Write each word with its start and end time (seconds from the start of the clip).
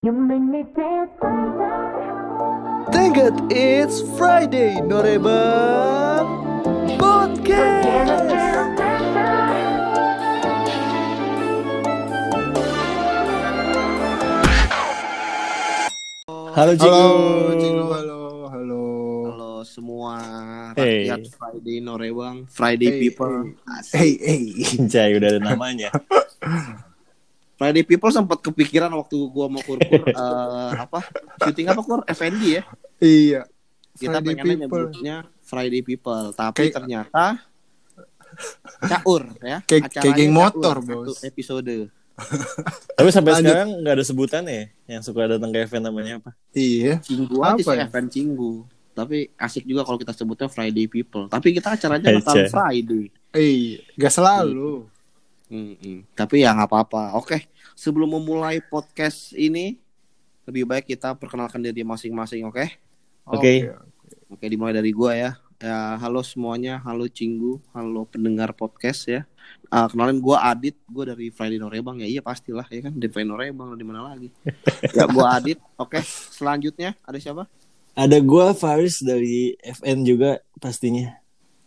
God 0.00 0.32
it's 3.52 4.00
Friday, 4.16 4.80
Norebang 4.80 6.24
Podcast. 6.96 8.24
Halo 16.56 16.72
Ciku. 16.80 16.88
Halo, 16.88 17.52
Ciku, 17.60 17.84
halo, 17.92 18.20
halo. 18.48 18.82
Halo 19.28 19.50
semua 19.68 20.16
Hey. 20.80 21.12
rakyat 21.12 21.28
Friday 21.28 21.84
Norebang, 21.84 22.48
Friday 22.48 22.88
Hey, 22.88 23.00
People. 23.04 23.52
Asik. 23.68 23.92
Hey, 24.00 24.12
hey. 24.16 24.44
Jai 24.96 25.20
udah 25.20 25.36
ada 25.36 25.40
namanya. 25.44 25.92
Friday 27.60 27.84
People 27.84 28.08
sempat 28.08 28.40
kepikiran 28.40 28.88
waktu 28.90 29.20
gua 29.28 29.46
mau 29.46 29.60
kurkur 29.60 30.00
eh, 30.16 30.70
apa? 30.74 31.04
Syuting 31.38 31.68
apa 31.68 31.80
kur? 31.82 32.00
FND 32.08 32.42
ya. 32.56 32.62
Iya. 32.96 33.42
Kita 33.92 34.16
Friday 34.16 34.32
pengennya 34.32 34.44
People. 34.56 34.64
nyebutnya 34.88 35.16
Friday 35.42 35.82
People, 35.82 36.24
tapi 36.32 36.56
Kayak- 36.64 36.74
ternyata 36.74 37.24
caur 38.80 39.22
ya. 39.40 39.58
Kayak- 39.62 39.92
kayak 39.92 40.14
geng 40.16 40.32
caur, 40.32 40.40
motor, 40.40 40.76
Bos. 40.80 41.20
Episode. 41.20 41.92
Tapi 42.90 43.08
sampai 43.10 43.32
Lanjut. 43.32 43.44
sekarang 43.44 43.68
nggak 43.80 43.94
ada 43.94 44.04
sebutan 44.04 44.42
ya 44.44 44.62
yang 44.86 45.00
suka 45.00 45.24
datang 45.26 45.50
ke 45.50 45.58
event 45.58 45.84
namanya 45.84 46.14
apa? 46.16 46.30
Iya. 46.52 47.00
Cinggu 47.00 47.36
aja 47.40 47.56
Apa 47.56 47.60
sih 47.60 47.76
ya? 47.76 47.84
event 47.84 48.08
Cinggu. 48.08 48.52
Tapi 48.90 49.16
asik 49.34 49.64
juga 49.64 49.84
kalau 49.84 49.96
kita 49.96 50.12
sebutnya 50.12 50.48
Friday 50.48 50.84
People. 50.84 51.24
Tapi 51.26 51.52
kita 51.52 51.72
acaranya 51.72 52.08
Ceh. 52.20 52.48
Friday. 52.48 53.08
Eh, 53.32 53.80
gak 53.94 54.12
selalu. 54.12 54.84
Mm-mm. 55.50 56.06
Tapi 56.14 56.46
ya 56.46 56.54
nggak 56.54 56.70
apa-apa. 56.70 57.18
Oke, 57.18 57.50
sebelum 57.74 58.14
memulai 58.14 58.62
podcast 58.62 59.34
ini, 59.34 59.82
lebih 60.46 60.62
baik 60.62 60.86
kita 60.86 61.18
perkenalkan 61.18 61.58
diri 61.58 61.82
masing-masing. 61.82 62.46
Oke, 62.46 62.78
Oke. 63.26 63.66
oke 64.30 64.44
dimulai 64.46 64.70
dari 64.70 64.94
gua 64.94 65.12
ya. 65.18 65.30
Ya, 65.60 66.00
halo 66.00 66.24
semuanya, 66.24 66.80
halo 66.80 67.04
Cinggu, 67.04 67.60
halo 67.76 68.08
pendengar 68.08 68.56
podcast 68.56 69.04
ya. 69.04 69.28
Ah, 69.68 69.90
kenalin 69.90 70.16
gua 70.16 70.40
Adit, 70.48 70.72
gua 70.88 71.12
dari 71.12 71.28
Friday 71.28 71.60
Norebang 71.60 72.00
ya. 72.00 72.08
Iya 72.08 72.22
pastilah 72.24 72.64
ya 72.70 72.88
kan, 72.88 72.96
dari 72.96 73.12
Friday 73.12 73.28
Norebang 73.28 73.76
di 73.76 73.84
mana 73.84 74.08
lagi. 74.08 74.32
ya 74.96 75.04
gua 75.10 75.36
Adit. 75.36 75.60
Oke, 75.76 76.00
selanjutnya 76.32 76.96
ada 77.04 77.18
siapa? 77.20 77.44
Ada 77.92 78.22
gua 78.22 78.56
Faris 78.56 79.02
dari 79.02 79.58
FN 79.60 80.06
juga 80.06 80.40
pastinya. 80.56 81.12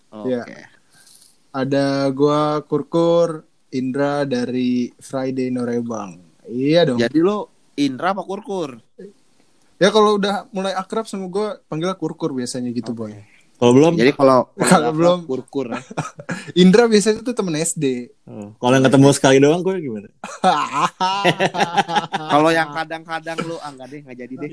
Oke. 0.10 0.42
Ya. 0.42 0.72
Ada 1.54 2.10
gua 2.10 2.66
Kurkur, 2.66 3.46
Indra 3.74 4.22
dari 4.30 4.94
Friday 5.02 5.50
Norebang. 5.50 6.22
Iya 6.46 6.94
dong. 6.94 7.02
Ya, 7.02 7.10
Jadi 7.10 7.20
lo 7.26 7.50
Indra 7.74 8.14
apa 8.14 8.22
Kurkur? 8.22 8.78
kalau 9.84 10.16
udah 10.16 10.48
mulai 10.56 10.72
akrab 10.78 11.10
sama 11.10 11.28
gua 11.28 11.60
panggilnya 11.68 11.98
Kurkur 11.98 12.32
biasanya 12.32 12.72
gitu, 12.72 12.96
Boy. 12.96 13.18
Kalau 13.58 13.74
belum, 13.80 13.94
Jadi 13.96 14.12
kalau 14.14 14.52
Kalau 14.72 14.92
belum. 14.92 15.20
Kurkur 15.24 15.72
ya. 15.72 15.82
Indra 16.62 16.86
biasanya 16.86 17.24
tuh 17.24 17.32
temen 17.32 17.56
SD. 17.56 18.12
Oh, 18.28 18.52
kalau 18.60 18.74
yang 18.76 18.86
ketemu 18.86 19.08
sekali 19.16 19.38
doang 19.40 19.64
gue 19.64 19.76
gimana? 19.80 20.10
Kalau 22.34 22.50
yang 22.52 22.70
kadang-kadang 22.76 23.38
lu 23.48 23.56
ah 23.64 23.72
enggak 23.72 23.88
deh, 23.88 24.00
nggak 24.04 24.18
jadi 24.20 24.34
deh. 24.36 24.52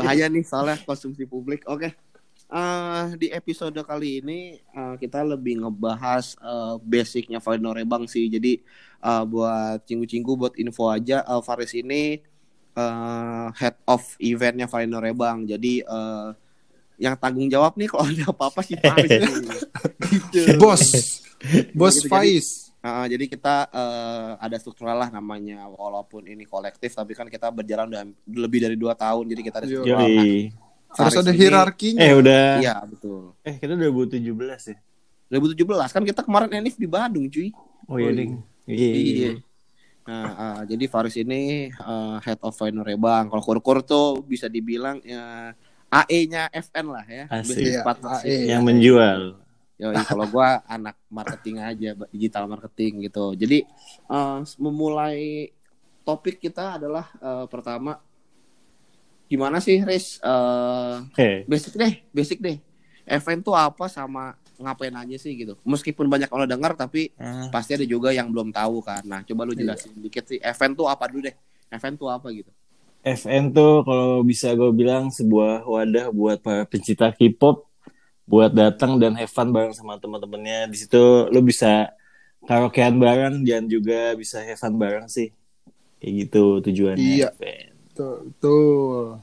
Bahaya 0.00 0.26
nih 0.32 0.44
soalnya 0.46 0.80
konsumsi 0.88 1.28
publik. 1.28 1.68
Oke. 1.68 1.92
Eh, 2.52 3.04
di 3.16 3.32
episode 3.32 3.80
kali 3.80 4.20
ini 4.20 4.60
eh, 4.60 4.94
kita 5.00 5.24
lebih 5.24 5.64
ngebahas 5.64 6.36
eh, 6.36 6.74
basicnya 6.84 7.40
Valino 7.40 7.72
Rebang 7.72 8.04
sih. 8.04 8.28
Jadi 8.28 8.60
eh, 9.00 9.22
buat 9.24 9.80
cinggu-cinggu 9.88 10.32
buat 10.36 10.54
info 10.60 10.92
aja 10.92 11.24
eh, 11.24 11.40
Faris 11.40 11.72
ini 11.72 12.20
eh, 12.76 13.46
head 13.56 13.76
of 13.88 14.04
eventnya 14.20 14.68
Valino 14.68 15.00
Rebang. 15.00 15.48
Jadi 15.48 15.80
eh, 15.80 16.28
yang 17.00 17.16
tanggung 17.16 17.48
jawab 17.48 17.72
nih 17.80 17.88
kalau 17.88 18.04
ada 18.04 18.24
apa-apa 18.28 18.60
sih 18.60 18.76
Faris. 18.76 19.10
Gitu. 20.32 20.60
Bos. 20.60 20.84
Bos 21.72 21.96
Gitu, 21.96 22.04
jadi- 22.04 22.12
Faiz. 22.12 22.48
Uh, 22.82 23.06
jadi 23.06 23.30
kita 23.30 23.70
eh, 23.70 24.30
ada 24.42 24.58
struktural 24.58 24.98
lah 24.98 25.06
namanya 25.06 25.70
walaupun 25.70 26.26
ini 26.26 26.42
kolektif 26.42 26.90
tapi 26.90 27.14
kan 27.14 27.30
kita 27.30 27.46
berjalan 27.54 27.86
udah 27.86 28.02
lebih 28.26 28.58
dari 28.58 28.74
dua 28.74 28.98
tahun 28.98 29.30
jadi 29.30 29.40
kita 29.46 29.56
ada 29.62 29.66
struktural. 29.70 30.02
Nah. 30.02 30.61
Harus 30.96 31.16
ada 31.20 31.32
hierarkinya. 31.32 32.00
Eh 32.00 32.12
udah. 32.12 32.46
Iya 32.60 32.74
betul. 32.84 33.32
Eh 33.42 33.56
kita 33.56 33.74
2017 33.76 34.72
ya. 34.72 34.78
2017 35.32 35.94
kan 35.96 36.02
kita 36.04 36.20
kemarin 36.20 36.50
Enif 36.52 36.76
di 36.76 36.84
Bandung 36.84 37.28
cuy. 37.32 37.48
Oh 37.88 37.96
iya 37.96 38.10
ding. 38.12 38.44
Iya. 38.68 38.90
Iya. 38.92 39.32
Nah, 40.02 40.24
uh, 40.34 40.60
jadi 40.66 40.84
Faris 40.90 41.14
ini 41.14 41.70
uh, 41.78 42.18
head 42.20 42.38
of 42.42 42.58
Final 42.58 42.82
Rebang. 42.82 43.30
Kalau 43.30 43.42
kur-kur 43.42 43.86
tuh 43.86 44.18
bisa 44.26 44.50
dibilang 44.50 44.98
ya, 45.06 45.54
AE-nya 45.88 46.50
FN 46.50 46.86
lah 46.90 47.06
ya. 47.06 47.24
Asik. 47.30 47.54
Business 47.54 47.78
Iya, 47.78 47.82
partnership. 47.86 48.26
AE. 48.26 48.50
Yang 48.50 48.62
menjual. 48.66 49.20
Yoi, 49.78 49.94
kalau 50.06 50.26
gua 50.30 50.48
anak 50.74 50.98
marketing 51.06 51.62
aja, 51.62 51.90
digital 52.10 52.44
marketing 52.50 53.06
gitu. 53.06 53.34
Jadi 53.38 53.62
uh, 54.10 54.42
memulai 54.58 55.50
topik 56.02 56.42
kita 56.42 56.82
adalah 56.82 57.06
uh, 57.22 57.46
pertama 57.46 58.02
gimana 59.32 59.64
sih 59.64 59.80
Riz 59.80 60.20
uh, 60.20 61.00
Eh, 61.16 61.48
basic 61.48 61.72
deh, 61.72 61.92
basic 62.12 62.38
deh. 62.44 62.60
Event 63.08 63.40
tuh 63.40 63.56
apa 63.56 63.88
sama 63.88 64.36
ngapain 64.60 64.92
aja 64.92 65.16
sih 65.16 65.32
gitu. 65.32 65.56
Meskipun 65.64 66.06
banyak 66.06 66.28
orang 66.28 66.46
dengar 66.46 66.76
tapi 66.76 67.10
ah, 67.16 67.48
pasti 67.48 67.74
ada 67.74 67.88
juga 67.88 68.12
yang 68.12 68.28
belum 68.28 68.52
tahu 68.52 68.84
kan. 68.84 69.02
Nah, 69.08 69.24
coba 69.24 69.48
lu 69.48 69.56
jelasin 69.56 69.96
dikit 69.96 70.28
sih 70.28 70.38
event 70.38 70.76
tuh 70.76 70.86
apa 70.86 71.08
dulu 71.08 71.26
deh. 71.26 71.36
Event 71.72 71.96
tuh 71.96 72.12
apa 72.12 72.28
gitu. 72.30 72.52
FN 73.02 73.50
tuh 73.50 73.82
kalau 73.82 74.22
bisa 74.22 74.54
gue 74.54 74.70
bilang 74.70 75.10
sebuah 75.10 75.66
wadah 75.66 76.14
buat 76.14 76.38
para 76.38 76.62
pencinta 76.62 77.10
K-pop 77.10 77.66
buat 78.30 78.54
datang 78.54 78.94
dan 79.02 79.18
have 79.18 79.26
fun 79.26 79.50
bareng 79.50 79.74
sama 79.74 79.98
teman-temannya. 79.98 80.70
Di 80.70 80.86
situ 80.86 81.26
lu 81.34 81.42
bisa 81.42 81.90
karaokean 82.46 83.02
bareng 83.02 83.42
dan 83.42 83.66
juga 83.66 84.14
bisa 84.14 84.38
have 84.38 84.60
fun 84.60 84.78
bareng 84.78 85.10
sih. 85.10 85.34
Kayak 85.98 86.12
gitu 86.26 86.44
tujuannya. 86.62 87.02
Iya. 87.02 87.28
FN. 87.34 87.71
Tuh, 87.92 88.32
tuh. 88.40 89.20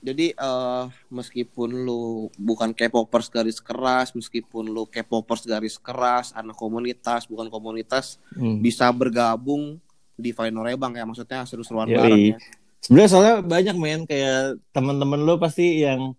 Jadi 0.00 0.32
eh 0.32 0.84
meskipun 1.12 1.84
lu 1.84 2.32
bukan 2.40 2.72
K-popers 2.72 3.28
garis 3.28 3.60
keras, 3.60 4.16
meskipun 4.16 4.64
lu 4.64 4.88
K-popers 4.88 5.44
garis 5.44 5.76
keras, 5.76 6.32
anak 6.32 6.56
komunitas, 6.56 7.28
bukan 7.28 7.52
komunitas, 7.52 8.16
Hmm. 8.32 8.64
bisa 8.64 8.88
bergabung 8.96 9.76
di 10.16 10.32
Final 10.32 10.64
Rebang 10.64 10.92
ya 10.96 11.04
maksudnya 11.04 11.44
seru-seruan 11.44 11.88
bareng 11.88 12.36
ya. 12.36 12.38
Sebenarnya 12.80 13.10
soalnya 13.12 13.34
banyak 13.44 13.76
men 13.76 14.00
kayak 14.08 14.56
teman-teman 14.72 15.20
lu 15.20 15.36
pasti 15.36 15.84
yang 15.84 16.16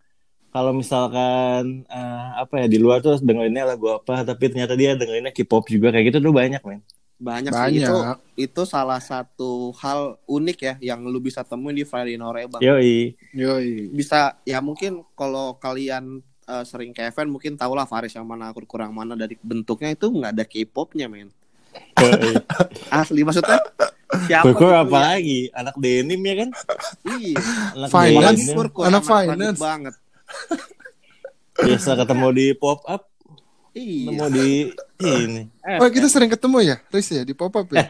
kalau 0.53 0.77
misalkan 0.77 1.81
eh, 1.89 2.27
apa 2.37 2.53
ya 2.61 2.67
di 2.69 2.77
luar 2.77 3.01
tuh 3.01 3.17
dengerinnya 3.17 3.65
lagu 3.65 3.89
apa 3.89 4.21
tapi 4.21 4.45
ternyata 4.51 4.77
dia 4.77 4.93
dengerinnya 4.93 5.33
K-pop 5.33 5.65
juga 5.65 5.89
kayak 5.89 6.13
gitu 6.13 6.17
tuh 6.21 6.33
banyak 6.33 6.61
men. 6.61 6.85
Banyak, 7.21 7.53
sih 7.53 7.61
Banyak. 7.61 7.85
itu 7.85 7.97
itu 8.49 8.61
salah 8.65 8.97
satu 8.97 9.69
hal 9.77 10.17
unik 10.25 10.57
ya 10.57 10.73
yang 10.81 11.05
lu 11.05 11.21
bisa 11.21 11.45
temuin 11.45 11.77
di 11.77 11.85
Friday 11.85 12.17
No 12.17 12.33
Rebang. 12.33 12.57
Yoi. 12.65 13.13
Yoi. 13.37 13.93
bisa 13.93 14.41
ya 14.41 14.57
mungkin 14.57 15.05
kalau 15.13 15.53
kalian 15.61 16.25
eh, 16.49 16.63
sering 16.65 16.97
ke 16.97 17.05
event 17.05 17.29
mungkin 17.29 17.53
tau 17.53 17.77
lah 17.77 17.85
Faris 17.85 18.17
yang 18.17 18.25
mana 18.25 18.49
kurang 18.65 18.97
mana 18.97 19.13
dari 19.13 19.37
bentuknya 19.37 19.93
itu 19.93 20.09
nggak 20.09 20.33
ada 20.33 20.45
K-popnya 20.49 21.05
men 21.05 21.29
asli 22.99 23.21
maksudnya 23.21 23.61
siapa 24.27 24.43
Kurkur 24.43 24.73
gitu 24.73 24.81
apa 24.81 24.97
ya? 24.97 25.03
lagi? 25.15 25.39
Anak 25.55 25.75
denim 25.79 26.21
ya 26.25 26.35
kan? 26.43 26.49
iya 27.21 27.39
Anak 27.77 27.89
Finance. 27.93 28.41
Denim. 28.41 28.55
Kurkur, 28.57 28.83
anak 28.89 29.03
tradik 29.05 29.29
finance. 29.29 29.59
banget 29.61 29.95
Biasa 31.61 31.89
ketemu 31.93 32.27
di 32.33 32.45
pop 32.57 32.81
up, 32.89 33.10
iya 33.71 34.25
di 34.27 34.71
ini. 35.23 35.47
Oh, 35.79 35.87
kita 35.87 36.07
sering 36.07 36.27
ketemu 36.27 36.57
ya, 36.63 36.75
Riz 36.87 37.07
ya 37.07 37.23
di 37.23 37.31
pop 37.31 37.55
up 37.55 37.67
ya. 37.71 37.83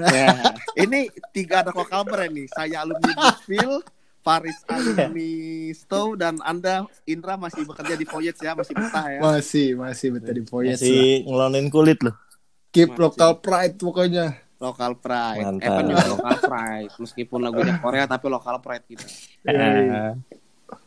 Ya. 0.00 0.32
ini 0.74 1.12
tiga 1.30 1.60
anak 1.60 1.76
lokal 1.76 2.08
brand 2.08 2.32
nih 2.32 2.48
saya 2.48 2.82
alumni 2.82 3.12
Busfil 3.12 3.84
Faris 4.20 4.56
alumni 4.64 5.28
Stow 5.72 6.16
dan 6.16 6.40
anda 6.40 6.88
Indra 7.04 7.36
masih 7.36 7.68
bekerja 7.68 7.94
di 7.94 8.04
Voyage 8.04 8.40
ya 8.40 8.56
masih 8.56 8.72
betah 8.72 9.06
ya 9.08 9.20
Masih, 9.20 9.68
masih 9.76 10.08
betul 10.16 10.34
di 10.40 10.44
Voyage 10.44 10.80
lah. 10.80 10.88
Masih 10.88 11.08
ngelonin 11.28 11.66
kulit 11.68 11.98
loh. 12.00 12.16
Keep 12.70 12.96
Masih. 12.96 13.02
local 13.04 13.32
pride 13.40 13.76
pokoknya. 13.76 14.26
Local 14.60 14.92
Pride. 15.00 15.40
Mantap. 15.40 15.64
Evan 15.72 15.84
juga 15.88 16.04
Local 16.12 16.36
Pride. 16.36 16.92
Meskipun 17.00 17.40
lagunya 17.40 17.80
Korea 17.80 18.04
tapi 18.04 18.28
Local 18.28 18.60
Pride 18.60 18.84
gitu. 18.92 19.04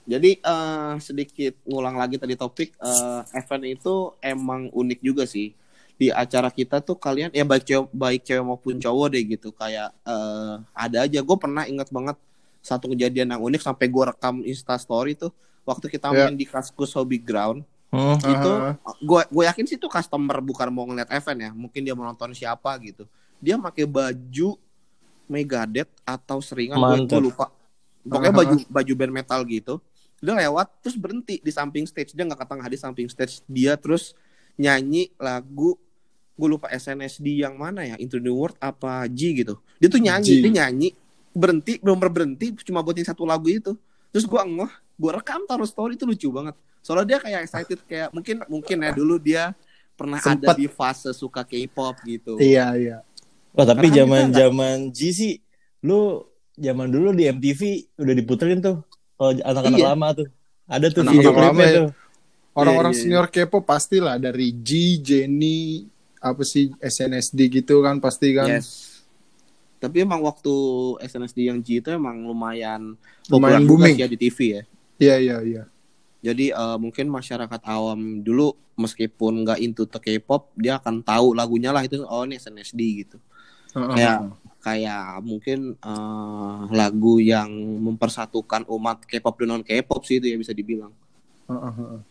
Jadi 0.03 0.39
eh, 0.39 0.93
sedikit 0.99 1.53
ngulang 1.67 1.95
lagi 1.95 2.19
tadi 2.19 2.35
topik 2.35 2.75
eh, 2.77 3.21
event 3.37 3.63
itu 3.67 3.93
emang 4.19 4.69
unik 4.71 4.99
juga 4.99 5.23
sih. 5.23 5.55
Di 5.93 6.09
acara 6.09 6.49
kita 6.49 6.81
tuh 6.81 6.97
kalian 6.97 7.29
ya 7.31 7.45
baik 7.45 7.63
cewek 7.63 7.87
baik 7.93 8.21
cewek 8.25 8.43
maupun 8.43 8.81
cowok 8.81 9.07
deh 9.13 9.23
gitu 9.23 9.53
kayak 9.53 9.93
eh, 10.03 10.53
ada 10.73 10.97
aja 11.05 11.19
gue 11.21 11.37
pernah 11.37 11.63
inget 11.69 11.87
banget 11.93 12.17
satu 12.63 12.91
kejadian 12.95 13.35
yang 13.35 13.41
unik 13.43 13.61
sampai 13.61 13.91
gue 13.91 14.03
rekam 14.07 14.39
Insta 14.47 14.79
story 14.79 15.19
tuh 15.19 15.35
waktu 15.67 15.91
kita 15.91 16.11
Ya. 16.11 16.27
main 16.27 16.35
di 16.35 16.47
Kaskus 16.47 16.95
Hobby 16.95 17.19
Ground 17.19 17.63
hmm. 17.91 18.17
itu 18.23 18.51
gue 19.03 19.21
gue 19.27 19.43
yakin 19.43 19.65
sih 19.67 19.75
itu 19.75 19.87
customer 19.91 20.39
bukan 20.39 20.71
mau 20.71 20.87
ngeliat 20.87 21.11
event 21.11 21.39
ya 21.39 21.51
mungkin 21.51 21.83
dia 21.83 21.93
mau 21.95 22.07
nonton 22.07 22.31
siapa 22.31 22.71
gitu 22.79 23.03
dia 23.43 23.59
pakai 23.59 23.83
baju 23.83 24.55
Megadeth 25.23 25.87
atau 26.03 26.43
seringan 26.43 26.75
gue 27.07 27.19
lupa. 27.19 27.47
Pokoknya 28.03 28.33
baju 28.35 28.55
baju 28.67 28.93
band 28.95 29.13
metal 29.13 29.39
gitu. 29.47 29.73
Dia 30.23 30.35
lewat 30.39 30.67
terus 30.83 30.95
berhenti 30.95 31.39
di 31.43 31.51
samping 31.51 31.83
stage. 31.87 32.15
Dia 32.15 32.23
nggak 32.23 32.39
ke 32.43 32.47
tengah 32.47 32.67
di 32.67 32.77
samping 32.79 33.07
stage. 33.11 33.43
Dia 33.47 33.75
terus 33.75 34.15
nyanyi 34.55 35.11
lagu 35.19 35.75
gue 36.33 36.47
lupa 36.49 36.65
SNSD 36.73 37.45
yang 37.45 37.55
mana 37.57 37.85
ya 37.85 37.95
Into 38.01 38.17
the 38.17 38.31
World 38.33 38.57
apa 38.57 39.05
G 39.11 39.43
gitu. 39.45 39.61
Dia 39.77 39.89
tuh 39.89 40.01
nyanyi, 40.01 40.41
G. 40.41 40.41
dia 40.41 40.51
nyanyi 40.63 40.89
berhenti 41.33 41.81
belum 41.81 41.97
berhenti 41.97 42.53
cuma 42.65 42.81
buatin 42.81 43.05
satu 43.05 43.25
lagu 43.25 43.49
itu. 43.49 43.77
Terus 44.13 44.25
gue 44.25 44.41
ngeh, 44.41 44.73
gue 44.97 45.11
rekam 45.13 45.45
taruh 45.45 45.65
story 45.65 45.97
itu 45.97 46.05
lucu 46.05 46.29
banget. 46.33 46.57
Soalnya 46.81 47.15
dia 47.15 47.17
kayak 47.21 47.39
excited 47.47 47.79
kayak 47.85 48.09
mungkin 48.11 48.35
mungkin 48.49 48.77
ya 48.81 48.91
dulu 48.91 49.15
dia 49.21 49.55
pernah 49.93 50.17
ada 50.17 50.35
Sempet. 50.35 50.55
di 50.57 50.67
fase 50.69 51.09
suka 51.13 51.45
K-pop 51.45 51.95
gitu. 52.05 52.33
Iya 52.41 52.67
iya. 52.77 52.97
Wah 53.53 53.65
tapi 53.69 53.93
zaman 53.93 54.33
zaman 54.33 54.89
G 54.89 55.13
sih, 55.13 55.33
lu 55.85 56.25
zaman 56.55 56.87
dulu 56.87 57.11
di 57.11 57.25
MTV 57.25 57.61
udah 57.95 58.13
diputerin 58.13 58.59
tuh. 58.59 58.81
Kalau 59.13 59.31
anak-anak 59.35 59.79
Iya. 59.79 59.87
lama 59.89 60.07
tuh, 60.13 60.27
ada 60.65 60.85
tuh 60.87 61.01
Anak-anak 61.01 61.13
video 61.15 61.31
klipnya 61.31 61.65
ya. 61.65 61.77
tuh. 61.79 61.89
Orang-orang 62.53 62.91
Iya, 62.91 62.97
iya, 62.99 63.03
senior 63.03 63.27
K-pop 63.27 63.63
pastilah 63.63 64.15
dari 64.15 64.53
G, 64.53 64.69
Jenny, 64.97 65.89
apa 66.17 66.41
sih 66.43 66.69
SNSD 66.75 67.39
gitu 67.51 67.81
kan 67.81 67.97
pasti 67.97 68.29
kan. 68.31 68.45
Yes. 68.47 69.01
Tapi 69.77 69.99
emang 69.99 70.21
waktu 70.21 70.53
SNSD 71.01 71.39
yang 71.43 71.59
G 71.59 71.79
itu 71.79 71.89
emang 71.89 72.23
lumayan 72.23 72.95
Lumayan 73.25 73.65
booming. 73.65 73.97
ya 73.97 74.05
di 74.05 74.15
TV 74.15 74.37
ya. 74.51 74.61
Iya 74.95 75.15
iya 75.19 75.37
iya. 75.41 75.63
Jadi 76.21 76.49
eh, 76.49 76.77
mungkin 76.77 77.09
masyarakat 77.09 77.61
awam 77.63 77.99
dulu 78.19 78.53
meskipun 78.75 79.43
nggak 79.43 79.59
into 79.59 79.83
the 79.83 79.99
K-pop 79.99 80.53
dia 80.53 80.77
akan 80.77 81.01
tahu 81.01 81.33
lagunya 81.33 81.69
lah 81.69 81.81
itu 81.81 81.99
oh 82.01 82.23
ini 82.23 82.37
SNSD 82.37 82.79
gitu. 83.03 83.17
Heeh, 83.73 83.91
Kayak 83.91 84.17
heeh. 84.21 84.31
Kayak 84.65 85.19
mungkin 85.29 85.59
eh, 85.77 86.61
lagu 86.79 87.19
yang 87.19 87.49
mempersatukan 87.85 88.63
umat 88.75 88.97
K-pop 89.09 89.35
dan 89.43 89.47
non 89.51 89.63
K-pop 89.67 90.01
sih 90.07 90.17
itu 90.19 90.27
ya 90.31 90.37
bisa 90.39 90.53
dibilang. 90.55 90.93
Heeh, 91.51 91.73
heeh. 91.79 92.01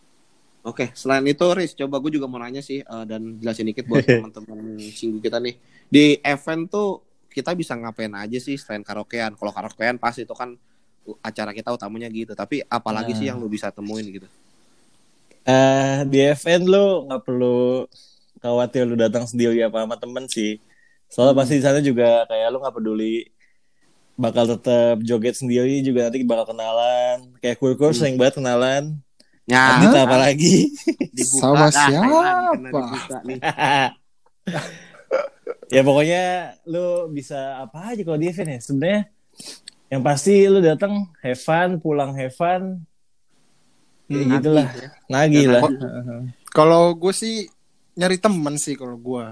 Oke, 0.63 0.85
selain 0.95 1.25
itu 1.27 1.43
Riz, 1.57 1.75
coba 1.75 1.99
gue 1.99 2.11
juga 2.15 2.25
mau 2.31 2.39
nanya 2.39 2.61
sih 2.63 2.79
eh, 2.85 3.05
dan 3.09 3.21
jelasin 3.41 3.67
dikit 3.69 3.85
buat 3.89 4.05
teman-teman 4.13 4.59
singgu 4.93 5.19
kita 5.19 5.37
nih. 5.43 5.55
Di 5.91 6.05
event 6.23 6.63
tuh 6.71 6.89
kita 7.33 7.51
bisa 7.57 7.73
ngapain 7.75 8.13
aja 8.15 8.37
sih 8.39 8.55
selain 8.61 8.83
karaokean? 8.85 9.35
Kalau 9.35 9.51
karaokean 9.51 9.97
pasti 9.99 10.23
itu 10.23 10.35
kan 10.37 10.55
acara 11.19 11.51
kita 11.51 11.69
utamanya 11.75 12.07
gitu. 12.13 12.31
Tapi 12.37 12.63
apalagi 12.69 13.11
sih 13.17 13.27
Nah. 13.27 13.35
yang 13.35 13.37
lu 13.43 13.49
bisa 13.51 13.67
temuin 13.75 14.07
gitu? 14.07 14.29
Eh 15.43 15.97
di 16.11 16.19
event 16.23 16.63
lu 16.73 16.85
nggak 17.07 17.21
perlu 17.27 17.83
khawatir 18.43 18.83
lu 18.87 18.95
datang 18.95 19.27
sendiri 19.27 19.59
apa 19.67 19.83
sama 19.83 19.95
temen 19.99 20.25
sih. 20.31 20.51
Soalnya 21.13 21.37
pasti 21.37 21.53
di 21.55 21.63
sana 21.63 21.77
juga 21.77 22.25
kayak 22.25 22.47
lu 22.49 22.57
nggak 22.57 22.73
peduli 22.73 23.29
bakal 24.13 24.45
tetap 24.45 25.01
joget 25.01 25.33
sendiri 25.37 25.81
juga 25.81 26.09
nanti 26.09 26.25
bakal 26.25 26.51
kenalan. 26.51 27.37
Kayak 27.37 27.57
kur-kur 27.61 27.93
sering 27.93 28.17
banget 28.17 28.41
kenalan. 28.41 28.97
Ya, 29.43 29.77
Adit 29.77 29.93
apa 29.93 30.17
lagi? 30.17 30.71
Sama 31.37 31.69
siapa? 31.69 32.57
ya 35.73 35.81
pokoknya 35.81 36.23
lu 36.65 37.09
bisa 37.09 37.61
apa 37.61 37.93
aja 37.93 38.01
kalau 38.01 38.17
di 38.17 38.29
event 38.29 38.49
ya. 38.49 38.59
Sebenarnya 38.61 39.01
yang 39.89 40.01
pasti 40.01 40.33
lu 40.49 40.57
datang 40.57 41.13
have 41.21 41.37
fun, 41.37 41.77
pulang 41.77 42.17
have 42.17 42.33
fun. 42.33 42.81
Ya 44.09 44.19
Hmm. 44.19 44.29
gitu 44.37 44.49
lah. 44.51 44.67
ya. 44.73 44.89
Nagih 45.09 45.45
Ya, 45.45 45.51
lah. 45.59 45.61
Kalau 46.49 46.93
gue 46.93 47.13
sih 47.13 47.49
nyari 47.93 48.17
temen 48.17 48.55
sih 48.57 48.73
kalau 48.73 48.95
gue. 48.95 49.25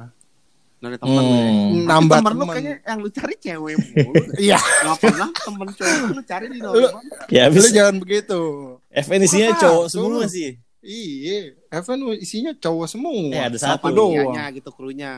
Dari 0.82 0.98
temen 0.98 1.22
lu. 1.22 1.38
Hmm. 1.38 1.86
Nambah 1.86 2.18
temen 2.20 2.34
lu 2.34 2.42
temen. 2.42 2.54
kayaknya 2.58 2.76
yang 2.82 2.98
lu 3.00 3.10
cari 3.14 3.36
cewek 3.38 3.76
mulu. 3.78 4.12
Iya. 4.50 4.58
Gak 4.58 4.98
pernah 4.98 5.30
temen 5.30 5.68
cowok 5.70 6.10
lu 6.10 6.22
cari 6.26 6.46
di 6.50 6.60
Norebang. 6.60 7.04
Ya 7.30 7.42
Lu 7.46 7.54
habis 7.54 7.66
jangan 7.70 7.96
begitu. 8.02 8.42
event 8.90 9.22
isinya 9.24 9.50
Wah, 9.54 9.60
cowok 9.62 9.86
tuh. 9.86 9.94
semua 9.94 10.26
sih. 10.26 10.50
Iya, 10.82 11.54
Evan 11.70 12.00
isinya 12.18 12.52
cowok 12.58 12.88
semua. 12.90 13.14
Eh, 13.14 13.38
ada 13.38 13.54
satu. 13.54 13.94
doang? 13.94 14.34
Panitianya 14.34 14.46
gitu 14.58 14.70
krunya. 14.74 15.14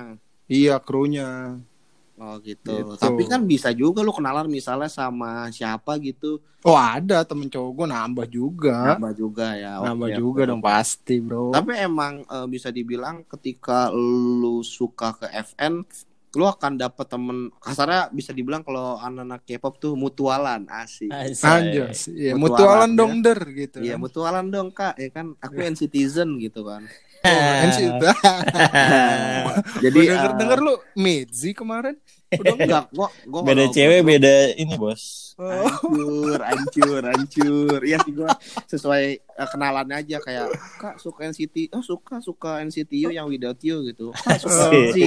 Iya, 0.51 0.75
krunya. 0.83 1.55
Oh 2.13 2.37
gitu. 2.45 2.69
Gitu. 2.71 2.93
Tapi 3.01 3.25
kan 3.25 3.41
bisa 3.49 3.73
juga 3.73 4.05
lu 4.05 4.13
kenalan 4.13 4.45
misalnya 4.45 4.85
sama 4.85 5.49
siapa 5.49 5.97
gitu. 5.97 6.37
Oh, 6.63 6.77
ada 6.77 7.25
temen 7.27 7.49
cowok 7.49 7.71
gue 7.73 7.87
nambah 7.89 8.27
juga. 8.29 8.95
Nambah 8.95 9.13
juga 9.17 9.47
ya. 9.57 9.81
Nambah 9.81 10.09
Oke, 10.13 10.19
juga 10.21 10.41
oke. 10.45 10.49
dong 10.53 10.61
pasti, 10.63 11.15
Bro. 11.19 11.51
Tapi 11.51 11.71
emang 11.81 12.23
eh, 12.23 12.47
bisa 12.47 12.69
dibilang 12.69 13.25
ketika 13.25 13.89
lu 13.91 14.61
suka 14.63 15.17
ke 15.17 15.27
FN, 15.53 15.83
lu 16.33 16.45
akan 16.49 16.81
dapet 16.81 17.05
temen 17.05 17.53
kasarnya 17.61 18.09
bisa 18.09 18.33
dibilang 18.33 18.65
kalau 18.65 18.97
anak-anak 18.97 19.45
K-pop 19.45 19.77
tuh 19.77 19.93
mutualan 19.93 20.65
asik. 20.65 21.09
Anjas, 21.13 22.09
iya, 22.09 22.33
Mutualan, 22.33 22.89
mutualan 22.89 22.89
ya. 22.89 22.97
dong 22.97 23.13
der 23.21 23.39
gitu. 23.53 23.77
Iya 23.85 23.95
kan. 23.97 24.01
mutualan 24.01 24.45
dong 24.49 24.69
kak, 24.73 24.95
ya 24.97 25.09
kan 25.13 25.37
aku 25.37 25.59
N-citizen 25.61 26.41
gitu 26.41 26.65
kan. 26.65 26.85
Oh, 27.23 27.53
NCT. 27.71 28.03
Jadi 29.83 29.99
Gue 30.03 30.11
denger 30.11 30.31
eh, 30.31 30.37
denger 30.43 30.59
lu 30.59 30.73
Medzi 30.99 31.55
kemarin. 31.55 31.95
Udah 32.35 32.53
enggak, 32.59 32.85
gua, 32.91 33.07
gua 33.23 33.41
Beda 33.47 33.65
cewek, 33.71 34.03
beda 34.03 34.57
ini 34.59 34.75
bos. 34.75 35.31
Oh. 35.39 35.63
hancur, 35.63 36.39
hancur, 36.43 37.01
hancur. 37.07 37.79
Iya 37.79 37.97
sih 38.03 38.11
gua 38.11 38.35
sesuai 38.67 39.03
eh, 39.23 39.47
kenalan 39.55 39.87
aja 39.95 40.19
kayak 40.19 40.51
kak 40.77 40.95
suka 40.99 41.31
NCT, 41.31 41.71
oh 41.71 41.79
suka 41.79 42.19
suka 42.19 42.59
NCT 42.59 42.91
U 43.07 43.09
yang 43.15 43.31
Without 43.31 43.57
You 43.63 43.87
gitu. 43.87 44.11
Kak 44.11 44.43
suka 44.43 44.67
Oh. 44.67 44.75
NCT, 44.75 44.97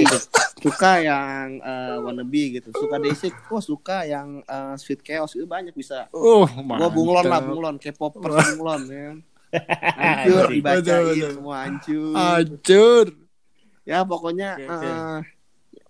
suka 0.57 0.91
yang 1.05 1.61
eh, 1.61 1.95
Wannabe 2.01 2.43
gitu. 2.57 2.73
Suka 2.73 2.97
Day6, 2.97 3.29
oh 3.53 3.61
suka 3.61 4.09
yang 4.09 4.41
eh, 4.41 4.73
Sweet 4.81 5.05
Chaos 5.05 5.37
itu 5.37 5.45
banyak 5.45 5.77
bisa. 5.77 6.09
Oh, 6.09 6.49
Gua 6.49 6.89
bunglon 6.89 7.29
lah, 7.29 7.45
bunglon 7.45 7.77
K-popers 7.77 8.57
bunglon 8.57 8.81
ya. 8.89 9.13
Hancur 9.49 10.43
dibacain 10.49 10.83
Betul, 10.83 11.03
betul. 11.13 11.31
semua 11.33 11.55
hancur. 11.63 12.13
Hancur. 12.13 13.05
Ya 13.81 13.99
pokoknya 14.03 14.49
Oke, 14.57 14.67
oke. 14.67 14.85
eh, 14.85 15.19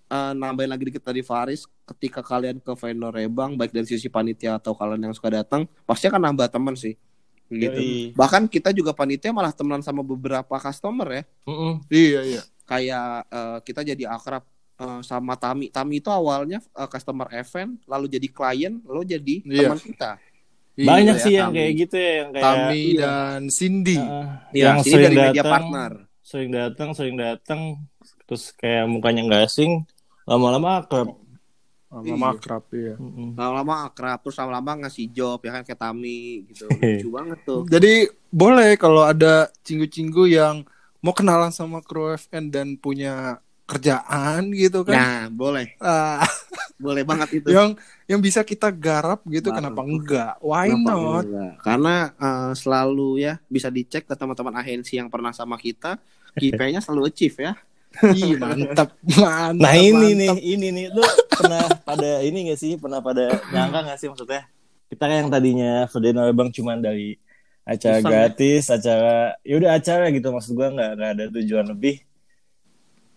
eh, 0.07 0.31
nambahin 0.33 0.69
lagi 0.69 0.83
dikit 0.85 1.01
tadi 1.01 1.21
Faris, 1.21 1.65
ketika 1.87 2.21
kalian 2.21 2.61
ke 2.61 2.71
vendor 2.73 3.09
Rebang, 3.09 3.57
baik 3.57 3.73
dari 3.73 3.85
sisi 3.85 4.05
panitia 4.05 4.55
atau 4.55 4.77
kalian 4.77 5.09
yang 5.09 5.15
suka 5.17 5.33
datang, 5.33 5.65
pasti 5.83 6.05
akan 6.05 6.21
nambah 6.29 6.47
teman 6.47 6.77
sih. 6.77 6.93
Gitu. 7.47 7.71
Yoi. 7.71 7.91
Bahkan 8.13 8.45
kita 8.45 8.69
juga 8.69 8.91
panitia 8.91 9.31
malah 9.31 9.49
temenan 9.49 9.79
sama 9.79 10.03
beberapa 10.03 10.51
customer 10.59 11.07
ya. 11.09 11.23
Mm-mm. 11.47 11.73
Iya, 11.87 12.21
iya. 12.27 12.41
Kayak 12.67 13.07
eh, 13.31 13.57
kita 13.63 13.81
jadi 13.81 14.03
akrab 14.05 14.43
eh, 14.77 14.99
sama 15.01 15.33
Tami. 15.33 15.71
Tami 15.71 15.97
itu 15.97 16.11
awalnya 16.11 16.59
eh, 16.59 16.89
customer 16.91 17.25
event, 17.33 17.79
lalu 17.87 18.05
jadi 18.11 18.27
klien, 18.27 18.73
lalu 18.83 19.01
jadi 19.07 19.35
Iya. 19.41 19.71
teman 19.71 19.79
kita. 19.79 20.11
Banyak 20.77 21.15
Iya, 21.15 21.23
sih 21.25 21.33
yang 21.33 21.49
Tami. 21.49 21.57
kayak 21.57 21.73
gitu 21.75 21.95
ya, 21.97 22.11
yang 22.13 22.29
kayak 22.29 22.43
Tami 22.45 22.77
iya. 22.77 22.99
dan 23.01 23.39
Cindy. 23.49 23.97
Heeh. 23.97 24.27
Ya, 24.51 24.63
yang 24.63 24.77
sini 24.77 24.91
sering 24.91 25.03
dari 25.03 25.15
media 25.17 25.33
datang, 25.35 25.51
partner. 25.51 25.91
sering 26.21 26.51
datang, 26.51 26.89
sering 26.93 27.15
datang, 27.17 27.59
terus 28.23 28.43
kayak 28.53 28.85
mukanya 28.85 29.21
nggak 29.23 29.43
asing, 29.45 29.71
lama-lama 30.23 30.69
akrab. 30.79 31.09
Sama 31.87 32.03
Iya. 32.03 32.15
makrab 32.19 32.63
ya. 32.69 32.95
Lama-lama 33.33 33.73
akrab, 33.87 34.19
terus 34.19 34.35
lama-lama 34.35 34.71
ngasih 34.83 35.07
job 35.07 35.39
ya 35.39 35.51
kan 35.51 35.63
kayak 35.63 35.79
Tami 35.79 36.19
gitu. 36.45 36.67
Lucu 36.83 37.09
banget 37.09 37.39
tuh. 37.41 37.61
Jadi 37.65 37.93
boleh 38.27 38.75
kalau 38.75 39.01
ada 39.01 39.47
cinggu-cinggu 39.63 40.27
yang 40.27 40.67
mau 40.99 41.15
kenalan 41.15 41.49
sama 41.49 41.79
kru 41.79 42.11
FN 42.11 42.51
dan 42.51 42.75
punya 42.75 43.39
kerjaan 43.67 44.41
gitu 44.55 44.81
kan. 44.87 44.95
Nah, 44.95 45.21
boleh. 45.29 45.75
Ah, 45.83 46.23
Boleh 46.77 47.01
banget 47.01 47.41
itu. 47.41 47.49
yang 47.49 47.73
yang 48.05 48.21
bisa 48.21 48.45
kita 48.45 48.69
garap 48.69 49.25
gitu 49.25 49.49
Bareng. 49.49 49.57
kenapa 49.73 49.81
enggak? 49.83 50.33
Why 50.39 50.69
Kenapa 50.69 50.91
not? 50.93 51.25
enggak? 51.25 51.53
Karena 51.65 51.95
eh, 52.15 52.51
selalu 52.53 53.09
ya 53.19 53.33
bisa 53.49 53.67
dicek 53.73 54.05
ke 54.05 54.13
teman-teman 54.15 54.55
agensi 54.55 54.95
yang 54.95 55.09
pernah 55.09 55.33
sama 55.33 55.57
kita, 55.57 55.97
KPI-nya 56.37 56.79
selalu 56.85 57.09
achieve 57.11 57.37
ya. 57.41 57.53
Ih, 58.05 58.37
mantap, 58.37 58.93
mantap. 59.21 59.57
Nah 59.57 59.73
ini 59.75 60.13
nih, 60.13 60.31
mantap. 60.31 60.37
ini 60.39 60.67
nih, 60.71 60.85
lu 60.93 61.03
pernah 61.33 61.61
pada 61.81 62.09
ini 62.21 62.37
gak 62.53 62.59
sih, 62.61 62.71
pernah 62.77 63.01
pada 63.01 63.41
nyangka 63.49 63.79
gak 63.89 63.97
sih 63.99 64.07
maksudnya? 64.07 64.41
Kita 64.87 65.03
kan 65.03 65.17
yang 65.25 65.31
tadinya 65.33 65.71
Ferdinand 65.91 66.31
Bang 66.31 66.49
cuman 66.55 66.79
dari 66.79 67.19
acara 67.67 67.99
ya? 67.99 68.05
gratis, 68.05 68.71
acara, 68.71 69.35
yaudah 69.43 69.75
acara 69.75 70.07
gitu 70.15 70.31
maksud 70.31 70.55
gua 70.55 70.71
nggak 70.71 70.91
nggak 70.95 71.11
ada 71.19 71.25
tujuan 71.35 71.67
lebih. 71.67 72.06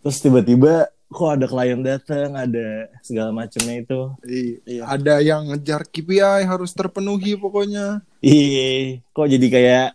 Terus 0.00 0.18
tiba-tiba 0.18 0.72
kok 1.06 1.26
ada 1.26 1.44
klien 1.44 1.82
datang, 1.82 2.38
ada 2.38 2.86
segala 3.02 3.34
macamnya 3.34 3.82
itu. 3.82 4.00
Iya. 4.64 4.86
Ada 4.86 5.14
yang 5.18 5.50
ngejar 5.50 5.82
KPI 5.84 6.46
harus 6.46 6.70
terpenuhi 6.70 7.34
pokoknya. 7.34 8.00
Iya, 8.22 9.02
kok 9.10 9.26
jadi 9.26 9.46
kayak 9.50 9.86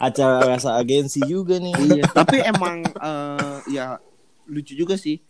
acara 0.00 0.56
rasa 0.56 0.80
agensi 0.80 1.20
juga 1.22 1.60
nih. 1.60 1.76
Iya, 1.76 2.04
tapi 2.10 2.40
emang 2.42 2.82
eh, 2.88 3.56
ya 3.70 4.00
lucu 4.48 4.72
juga 4.72 4.96
sih. 4.96 5.20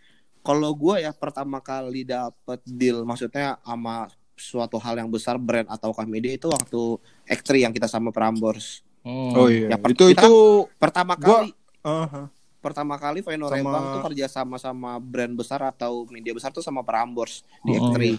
Kalau 0.43 0.75
gue 0.75 1.03
ya 1.03 1.11
pertama 1.11 1.59
kali 1.59 2.03
dapet 2.03 2.59
deal, 2.65 3.03
maksudnya 3.03 3.59
sama 3.63 4.11
suatu 4.33 4.75
hal 4.79 4.99
yang 4.99 5.07
besar 5.07 5.39
brand 5.39 5.71
atau 5.71 5.95
media 6.03 6.35
itu 6.35 6.51
waktu 6.51 6.99
X3 7.31 7.63
yang 7.63 7.73
kita 7.75 7.87
sama 7.87 8.11
Prambors. 8.11 8.83
Hmm. 9.03 9.35
Oh 9.35 9.47
iya. 9.47 9.75
Ya, 9.75 9.77
per- 9.79 9.95
itu 9.95 10.07
kita- 10.11 10.23
itu 10.23 10.35
Pertama 10.79 11.15
Gua- 11.15 11.47
kali 11.47 11.51
Aha. 11.83 12.31
Pertama 12.63 12.95
kali 12.95 13.21
Veno 13.21 13.45
Sama- 13.45 13.59
Rebang 13.59 13.85
tuh 13.91 14.01
kerja 14.07 14.27
sama 14.27 14.57
sama 14.57 14.97
brand 14.97 15.35
besar 15.35 15.61
atau 15.61 16.07
media 16.07 16.31
besar 16.31 16.49
tuh 16.49 16.63
sama 16.63 16.81
Prambors 16.81 17.43
di 17.61 17.75
Oh, 17.75 17.91
X3. 17.91 18.17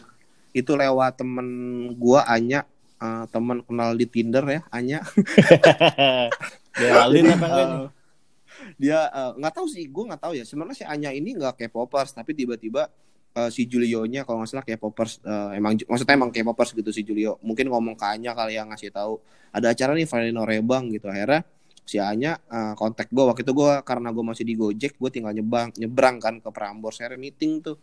itu 0.54 0.72
lewat 0.74 1.18
temen 1.18 1.48
gua 1.96 2.28
Anya 2.28 2.68
eh, 2.98 3.24
teman 3.28 3.64
kenal 3.64 3.96
di 3.96 4.06
Tinder 4.06 4.44
ya 4.44 4.62
Anya. 4.70 5.00
Geraldine 6.74 7.30
apa 7.32 7.46
enggak? 7.46 7.68
Eh, 7.68 7.88
dia 8.76 9.00
eh, 9.08 9.32
nggak 9.36 9.54
tahu 9.54 9.66
sih 9.66 9.86
gue 9.86 10.04
nggak 10.04 10.22
tahu 10.22 10.34
ya. 10.34 10.44
Sebenarnya 10.44 10.76
si 10.76 10.84
Anya 10.84 11.10
ini 11.10 11.34
nggak 11.34 11.58
kayak 11.58 11.72
popers 11.72 12.12
tapi 12.12 12.34
tiba-tiba 12.34 12.90
eh, 13.34 13.50
si 13.50 13.66
Julio-nya 13.66 14.24
kalau 14.24 14.42
nggak 14.42 14.50
salah 14.50 14.66
kayak 14.66 14.82
popers 14.82 15.22
eh, 15.22 15.58
emang 15.58 15.78
maksudnya 15.80 16.14
emang 16.14 16.30
kayak 16.30 16.48
popers 16.48 16.74
gitu 16.74 16.90
si 16.90 17.02
Julio. 17.02 17.38
Mungkin 17.42 17.70
ngomong 17.70 17.94
ke 17.94 18.06
Anya 18.06 18.34
kali 18.34 18.58
yang 18.58 18.70
ngasih 18.70 18.90
tahu 18.90 19.22
ada 19.50 19.70
acara 19.70 19.94
nih 19.94 20.06
Valentino 20.06 20.44
Rebang 20.44 20.90
gitu. 20.90 21.08
Akhirnya 21.08 21.46
si 21.84 21.98
Anya 21.98 22.40
eh, 22.42 22.74
kontak 22.74 23.08
gue 23.08 23.20
waktu 23.22 23.42
itu 23.42 23.52
gue 23.52 23.72
karena 23.82 24.10
gue 24.10 24.24
masih 24.24 24.42
di 24.42 24.54
Gojek 24.54 24.96
gue 24.96 25.10
tinggal 25.10 25.32
nyebrang 25.32 25.70
nyebrang 25.74 26.18
kan 26.18 26.38
ke 26.38 26.50
Prambors 26.50 26.98
akhirnya 26.98 27.20
meeting 27.20 27.60
tuh 27.60 27.76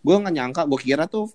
gue 0.00 0.14
nggak 0.14 0.32
nyangka 0.32 0.62
gue 0.64 0.78
kira 0.78 1.04
tuh 1.04 1.26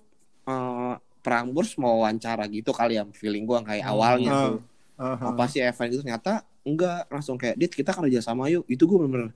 eh, 0.44 0.94
Prambors 1.18 1.74
mau 1.74 2.00
wawancara 2.00 2.46
gitu 2.46 2.70
kali 2.70 2.94
ya 2.94 3.04
feeling 3.12 3.44
gue 3.44 3.58
kayak 3.62 3.84
awalnya 3.84 4.30
Ah. 4.30 4.42
tuh 4.46 4.60
Aha. 4.96 5.24
apa 5.28 5.44
sih 5.46 5.60
event 5.60 5.90
itu 5.90 6.00
ternyata 6.00 6.32
enggak 6.62 7.04
langsung 7.06 7.36
kayak 7.36 7.54
dit 7.54 7.68
kita 7.68 7.92
kerja 7.92 8.18
sama 8.20 8.46
yuk 8.46 8.64
itu 8.64 8.80
gue 8.80 8.96
bener-bener 8.96 9.30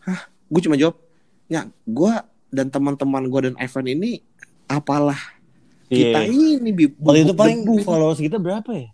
hah 0.00 0.20
gue 0.24 0.60
cuma 0.60 0.74
jawab 0.74 0.96
ya 1.46 1.68
gue 1.84 2.12
dan 2.48 2.66
teman-teman 2.66 3.22
gue 3.22 3.40
dan 3.42 3.54
event 3.56 3.88
ini 3.90 4.24
apalah 4.64 5.20
kita 5.84 6.24
Iya. 6.24 6.56
ini 6.56 6.70
bi- 6.70 6.96
Waktu 6.96 7.18
itu 7.22 7.34
paling 7.34 7.58
debu. 7.60 7.84
followers 7.84 8.16
kita 8.18 8.36
berapa 8.36 8.64
ya? 8.72 8.88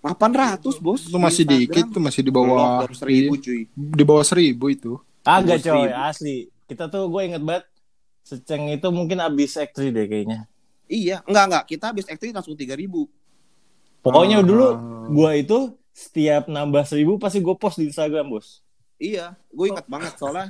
800 0.00 0.60
bos 0.78 1.00
Itu 1.02 1.16
masih 1.16 1.44
Di 1.44 1.52
dikit 1.60 1.84
Instagram. 1.84 1.92
tuh 1.92 2.02
masih 2.02 2.20
di 2.20 2.30
bawah 2.30 2.88
seribu 2.90 3.32
cuy 3.36 3.60
di 3.70 4.02
bawah 4.02 4.24
seribu 4.24 4.64
itu. 4.66 4.92
Agak 5.20 5.60
coy, 5.60 5.84
ribu. 5.84 5.96
asli. 6.00 6.36
Kita 6.64 6.86
tuh 6.86 7.06
gue 7.06 7.22
inget 7.22 7.40
banget 7.40 7.64
Seceng 8.22 8.68
itu 8.68 8.88
mungkin 8.88 9.18
abis 9.18 9.56
X3 9.56 9.90
deh 9.90 10.06
kayaknya. 10.06 10.46
iya 10.86 11.20
enggak 11.22 11.44
enggak 11.46 11.64
kita 11.66 11.84
habis 11.86 12.04
acting 12.04 12.30
langsung 12.30 12.52
3000 12.52 13.06
Pokoknya 14.00 14.38
Ah. 14.38 14.42
dulu 14.42 14.66
gue 15.10 15.30
itu 15.36 15.58
setiap 15.90 16.46
nambah 16.46 16.82
seribu 16.82 17.14
pasti 17.16 17.38
gue 17.38 17.54
post 17.54 17.76
di 17.76 17.86
Instagram 17.86 18.26
bos. 18.28 18.64
iya 18.96 19.36
gue 19.46 19.66
ingat 19.66 19.84
banget 19.86 20.12
soalnya 20.14 20.48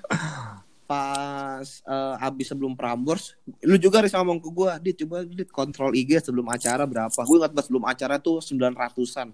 pas 0.91 1.63
eh, 1.87 2.27
abis 2.27 2.51
sebelum 2.51 2.75
Prambors 2.75 3.39
lu 3.63 3.79
juga 3.79 4.03
harus 4.03 4.11
ngomong 4.11 4.43
ke 4.43 4.49
gue 4.51 4.71
dit 4.91 4.97
coba 5.07 5.23
dit 5.23 5.47
kontrol 5.47 5.95
IG 5.95 6.19
sebelum 6.19 6.51
acara 6.51 6.83
berapa. 6.83 7.15
Gue 7.15 7.39
ingat 7.39 7.55
banget 7.55 7.67
sebelum 7.71 7.85
acara 7.87 8.19
tuh 8.19 8.43
900an 8.43 9.31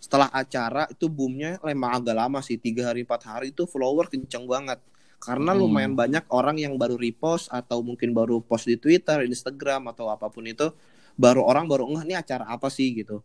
setelah 0.00 0.28
acara 0.32 0.88
itu 0.88 1.08
boomnya 1.12 1.60
emang 1.68 2.00
agak 2.00 2.16
lama 2.16 2.40
sih 2.40 2.56
tiga 2.56 2.88
hari 2.88 3.04
empat 3.04 3.20
hari 3.28 3.52
itu 3.52 3.68
follower 3.68 4.08
kenceng 4.08 4.48
banget. 4.48 4.80
Karena 5.20 5.52
Hmm. 5.52 5.60
lumayan 5.60 5.92
banyak 5.92 6.24
orang 6.32 6.56
yang 6.60 6.76
baru 6.80 6.96
repost 6.96 7.52
atau 7.52 7.80
mungkin 7.84 8.12
baru 8.16 8.40
post 8.40 8.68
di 8.68 8.76
Twitter, 8.80 9.24
Instagram 9.24 9.92
atau 9.92 10.08
apa 10.08 10.28
pun 10.32 10.44
itu 10.44 10.72
baru 11.16 11.44
orang 11.44 11.68
baru 11.68 11.84
ngeh 11.88 12.04
ini 12.08 12.14
acara 12.16 12.48
apa 12.48 12.68
sih? 12.72 12.92
gitu. 12.96 13.20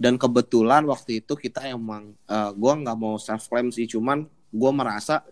Dan 0.00 0.16
kebetulan 0.16 0.84
waktu 0.88 1.24
itu 1.24 1.32
kita 1.36 1.64
emang 1.68 2.12
eh, 2.28 2.50
gua 2.56 2.72
nggak 2.76 2.96
mau 3.00 3.16
self 3.16 3.48
claim 3.48 3.68
sih 3.72 3.84
cuman 3.84 4.24
gua 4.52 4.72
merasa 4.72 5.24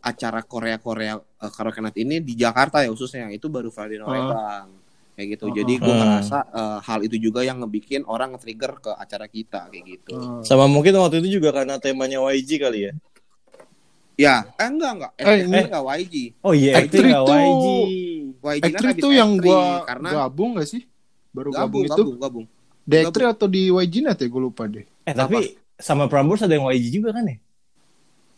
acara 0.00 0.40
Korea 0.40 0.76
Korea 0.76 1.14
uh, 1.14 1.50
Karaoke 1.50 1.78
Night 1.78 1.96
ini 1.96 2.18
di 2.18 2.32
Jakarta 2.34 2.80
ya 2.80 2.88
khususnya 2.88 3.28
itu 3.28 3.46
baru 3.46 3.68
Friday 3.68 3.96
Ah. 3.96 4.02
Norebang 4.02 4.66
kayak 5.12 5.28
gitu 5.30 5.44
Ah. 5.44 5.54
jadi 5.54 5.72
gua 5.76 5.90
Ah. 5.90 5.98
merasa 6.00 6.38
eh, 6.46 6.78
hal 6.80 7.00
itu 7.02 7.16
juga 7.20 7.40
yang 7.40 7.58
ngebikin 7.58 8.02
orang 8.04 8.32
nge-trigger 8.32 8.72
ke 8.78 8.90
acara 8.90 9.26
kita 9.26 9.68
kayak 9.68 9.84
gitu 9.86 10.14
Ah. 10.14 10.40
Sama 10.40 10.64
mungkin 10.64 10.96
waktu 10.96 11.20
itu 11.20 11.36
juga 11.36 11.52
karena 11.52 11.76
temanya 11.76 12.24
YG 12.26 12.50
kali 12.56 12.80
ya. 12.82 12.92
ya 14.16 14.34
eh 14.50 14.66
enggak 14.66 14.90
enggak 14.94 15.12
eh, 15.16 15.24
Eh, 15.24 15.64
enggak 15.64 15.84
YG 15.98 16.14
Oh 16.40 16.52
iya, 16.52 16.72
X3 16.78 16.84
itu 16.86 16.96
nggak 17.02 17.22
tuh- 17.22 17.36
YG. 17.36 17.66
YG 18.40 18.62
kan 18.62 18.68
X3 18.70 18.84
habis 18.86 18.96
itu 18.96 19.08
yang 19.10 19.30
X3, 19.34 19.42
gua 19.42 19.60
karena 19.82 20.08
gabung 20.14 20.50
gak 20.54 20.68
sih? 20.68 20.82
Baru 21.30 21.48
gabung, 21.50 21.84
gabung 21.84 21.84
itu 21.86 22.02
gabung 22.02 22.18
gabung 22.18 22.46
di 22.82 22.94
X3 22.98 23.18
atau 23.28 23.46
di 23.46 23.62
YG 23.70 23.94
Net 24.02 24.18
ya 24.18 24.26
gue 24.26 24.42
lupa 24.42 24.64
deh. 24.64 24.84
Eh 25.02 25.14
tapi 25.14 25.36
sama 25.76 26.04
Prambors 26.04 26.40
ada 26.40 26.52
yang 26.52 26.64
YG 26.66 26.90
juga 26.92 27.12
kan 27.12 27.24
ya? 27.24 27.36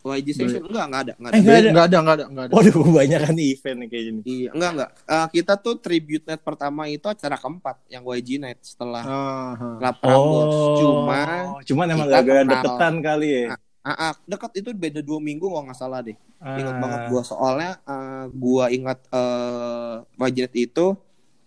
YG 0.05 0.27
session 0.31 0.61
enggak 0.61 0.85
enggak 0.85 1.01
ada 1.01 1.13
enggak 1.15 1.31
Eh, 1.31 1.33
ada 1.33 1.39
Nggak 1.39 1.55
ada. 1.55 1.69
Nggak 1.69 1.85
ada, 1.85 1.97
nggak 1.97 2.15
ada, 2.15 2.25
nggak 2.27 2.43
ada. 2.43 2.53
Waduh, 2.53 2.73
kebanyakan 2.75 3.35
event 3.39 3.77
nih 3.77 3.87
kayak 3.87 4.03
gini. 4.03 4.19
Iya, 4.25 4.49
enggak 4.51 4.71
enggak. 4.73 4.89
Eh, 5.05 5.27
kita 5.33 5.53
tuh 5.55 5.75
tribute 5.77 6.23
night 6.23 6.41
pertama 6.41 6.81
itu 6.85 7.05
acara 7.05 7.35
keempat 7.35 7.75
yang 7.87 8.03
YG 8.03 8.29
night 8.37 8.59
setelah. 8.61 9.03
Lap 9.77 9.95
Prambors. 9.97 10.51
Oh, 10.51 10.75
Cuma 10.77 11.19
cuman 11.61 11.85
emang 11.89 12.07
kenal. 12.09 12.43
deketan 12.49 12.95
kali 12.99 13.29
ya. 13.29 13.55
ah, 13.81 13.91
ah, 14.01 14.13
dekat 14.23 14.51
itu 14.57 14.69
beda 14.71 14.99
dua 14.99 15.19
minggu 15.19 15.43
kalau 15.43 15.63
nggak 15.63 15.75
salah 15.77 15.99
deh. 15.99 16.15
Ingat 16.39 16.73
Ah. 16.73 16.79
banget 16.79 17.01
gua 17.07 17.21
soalnya 17.21 17.71
eh, 17.81 18.25
gua 18.29 18.65
ingat 18.69 18.99
eh 19.09 19.95
YG 20.21 20.37
night 20.41 20.55
itu 20.57 20.87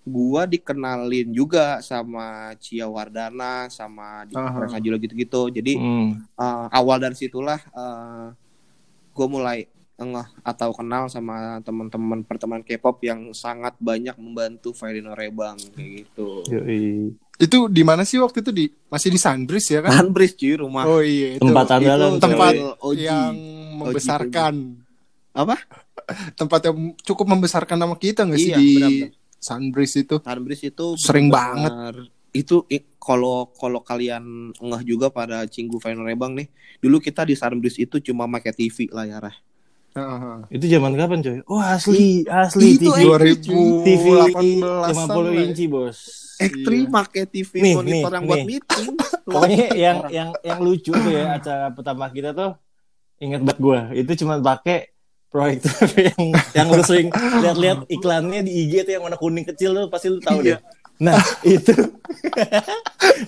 gua 0.02 0.44
dikenalin 0.44 1.28
juga 1.30 1.80
sama 1.80 2.54
Cia 2.56 2.86
Wardana 2.86 3.66
sama 3.68 4.22
di 4.22 4.32
mereka 4.32 4.78
juga 4.78 4.96
gitu-gitu. 4.98 5.42
Jadi 5.50 5.72
Hmm. 5.74 6.24
eh, 6.30 6.66
awal 6.70 6.96
dari 6.98 7.12
situlah 7.14 7.58
eh 7.58 8.26
gue 9.16 9.26
mulai 9.26 9.58
ngeh 9.96 10.28
atau 10.44 10.70
kenal 10.70 11.08
sama 11.08 11.56
teman-teman 11.60 12.20
pertemanan 12.20 12.60
K-pop 12.60 13.00
yang 13.00 13.32
sangat 13.32 13.72
banyak 13.78 14.12
membantu 14.16 14.76
Valentino 14.76 15.16
Rebang 15.16 15.56
kayak 15.72 15.88
gitu. 16.04 16.44
Yoi. 16.46 17.16
Itu 17.36 17.66
di 17.66 17.80
mana 17.80 18.00
sih 18.02 18.16
waktu 18.16 18.40
itu 18.40 18.48
di 18.50 18.64
masih 18.86 19.08
di 19.08 19.16
Sunbridge 19.16 19.68
ya 19.70 19.80
kan? 19.80 19.92
Hanbris 20.04 20.32
cuy 20.32 20.52
rumah 20.54 20.84
Oh 20.84 21.00
iya, 21.00 21.36
itu 21.36 21.42
Tempat 21.42 21.66
andalan 21.70 22.10
itu 22.10 22.20
tempat 22.20 22.52
OG. 22.78 22.96
yang 22.98 23.32
membesarkan. 23.78 24.54
apa? 25.32 25.56
Tempat 26.32 26.60
yang 26.62 26.76
cukup 26.98 27.26
membesarkan 27.26 27.76
nama 27.76 27.92
kita 27.92 28.24
nggak 28.24 28.36
sih 28.38 28.52
Iya, 28.52 28.56
di 28.56 28.68
benar-benar. 28.74 29.10
Sunbridge 29.36 29.94
itu? 29.98 30.16
Hanbris 30.22 30.60
itu 30.62 30.86
Sering 30.96 31.28
benar-benar- 31.28 32.08
Itu 32.36 32.68
kalau 33.00 33.48
kalau 33.56 33.80
kalian 33.80 34.52
ngeh 34.52 34.82
juga 34.84 35.08
pada 35.08 35.48
Cinggu 35.48 35.80
Valentino 35.80 36.04
Rebang 36.04 36.36
nih, 36.36 36.52
dulu 36.78 37.00
kita 37.00 37.24
di 37.24 37.32
Hanbris 37.32 37.80
itu 37.80 37.96
cuma 38.02 38.28
pakai 38.28 38.52
TV 38.52 38.92
layarnya. 38.92 39.32
Heeh. 39.96 40.36
Itu 40.52 40.64
zaman 40.68 40.92
kapan 40.92 41.24
coy? 41.24 41.38
Oh 41.48 41.56
asli, 41.56 42.28
asli 42.28 42.76
Itu 42.76 42.92
TV. 42.92 43.00
eh, 43.00 43.40
2018 43.80 44.92
50 44.92 45.48
inci 45.48 45.64
bos. 45.64 45.96
X3 46.36 46.68
Iya. 46.68 46.88
pakai 46.92 47.24
TV 47.24 47.50
Nih, 47.64 47.74
monitor 47.74 48.12
nih, 48.12 48.16
yang 48.20 48.24
buat 48.28 48.44
meeting. 48.44 48.88
Pokoknya 49.32 49.66
yang 49.72 49.96
yang 50.12 50.28
yang 50.44 50.58
lucu 50.60 50.92
tuh 50.92 51.08
ya 51.08 51.40
acara 51.40 51.72
pertama 51.72 52.12
kita 52.12 52.36
tuh 52.36 52.52
inget 53.16 53.40
banget 53.40 53.58
gue 53.58 53.78
itu 54.04 54.12
cuma 54.20 54.36
pakai 54.36 54.92
proyektor 55.26 55.72
yang 55.96 56.20
yang 56.52 56.66
lu 56.68 56.84
sering 56.84 57.08
lihat-lihat 57.40 57.88
iklannya 57.88 58.44
di 58.44 58.52
IG 58.62 58.84
tuh 58.84 58.92
yang 58.92 59.02
warna 59.02 59.16
kuning 59.16 59.48
kecil 59.48 59.72
tuh 59.72 59.88
pasti 59.88 60.12
lu 60.12 60.20
tahu 60.20 60.44
deh. 60.44 60.60
Nah 60.96 61.20
itu 61.44 61.72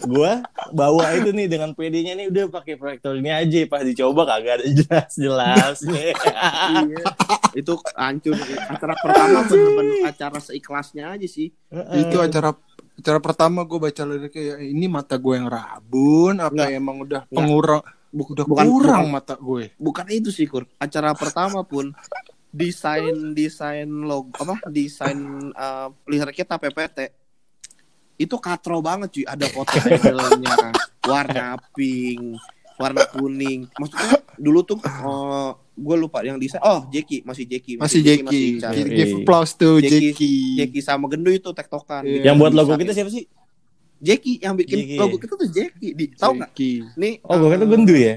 gua 0.09 0.41
bawa 0.73 1.13
itu 1.17 1.31
nih 1.33 1.49
dengan 1.49 1.77
PD-nya 1.77 2.17
nih 2.17 2.27
udah 2.33 2.45
pakai 2.49 2.81
proyektor 2.81 3.17
ini 3.17 3.29
aja 3.29 3.61
pas 3.69 3.85
dicoba 3.85 4.25
kagak 4.25 4.61
ada 4.63 4.67
jelas 4.69 5.13
jelasnya. 5.17 6.17
iya. 6.73 7.03
Itu 7.53 7.77
hancur. 7.93 8.37
Acara 8.69 8.95
pertama 8.97 9.45
bener-bener 9.45 9.97
acara 10.09 10.39
seikhlasnya 10.41 11.13
aja 11.17 11.29
sih. 11.29 11.53
Itu 11.73 12.21
acara 12.21 12.57
acara 12.99 13.19
pertama 13.23 13.63
gue 13.63 13.79
baca 13.79 14.03
liriknya 14.03 14.43
ya, 14.43 14.55
ini 14.59 14.87
mata 14.91 15.15
gue 15.15 15.35
yang 15.39 15.47
rabun 15.47 16.43
apa 16.43 16.51
Nggak. 16.51 16.71
emang 16.75 16.97
udah 17.07 17.23
pengurang 17.31 17.83
Buk- 18.09 18.33
udah 18.35 18.45
bukan, 18.49 18.65
kurang 18.67 19.05
bukan, 19.07 19.15
mata 19.15 19.35
gue. 19.39 19.65
bukan 19.79 20.07
itu 20.11 20.33
sih 20.35 20.49
Kur. 20.51 20.67
Acara 20.81 21.15
pertama 21.15 21.63
pun 21.63 21.93
desain 22.49 23.37
desain 23.37 23.85
logo 23.87 24.33
apa 24.41 24.65
desain 24.73 25.15
uh, 25.53 25.93
liriknya 26.09 26.49
tak 26.49 26.65
PPT 26.65 26.99
itu 28.19 28.37
katro 28.37 28.83
banget 28.83 29.15
cuy 29.15 29.25
ada 29.25 29.47
foto 29.47 29.79
idolnya 29.79 30.75
warna 31.11 31.55
pink 31.73 32.35
warna 32.75 33.03
kuning 33.11 33.71
maksudnya 33.79 34.19
dulu 34.35 34.63
tuh 34.63 34.79
gue 35.79 35.97
lupa 35.99 36.27
yang 36.27 36.35
desain 36.39 36.59
oh 36.63 36.91
Jeki 36.91 37.23
masih 37.23 37.47
Jeki 37.47 37.73
Masih 37.79 38.03
Jeki. 38.03 38.43
Give 38.91 39.13
applause 39.23 39.55
to 39.55 39.79
Jeki- 39.79 40.59
Jeki. 40.59 40.79
Sama 40.83 41.07
Gendu 41.07 41.31
itu 41.31 41.51
tektokan 41.55 42.03
Iya. 42.03 42.35
yang 42.35 42.37
buat 42.39 42.51
logo 42.51 42.75
kita 42.75 42.91
siapa 42.91 43.11
sih? 43.15 43.31
Jeki 44.03 44.43
yang 44.43 44.59
bikin 44.59 44.79
Jeki. 44.83 44.97
logo 44.99 45.17
kita 45.23 45.35
tuh 45.39 45.47
Jeki 45.47 45.89
di 45.95 46.05
tahu 46.19 46.43
nggak 46.43 46.51
nih 46.99 47.15
Oh 47.23 47.35
gue 47.39 47.49
kata 47.55 47.63
eh, 47.63 47.71
gendu 47.71 47.95
ya. 47.95 48.15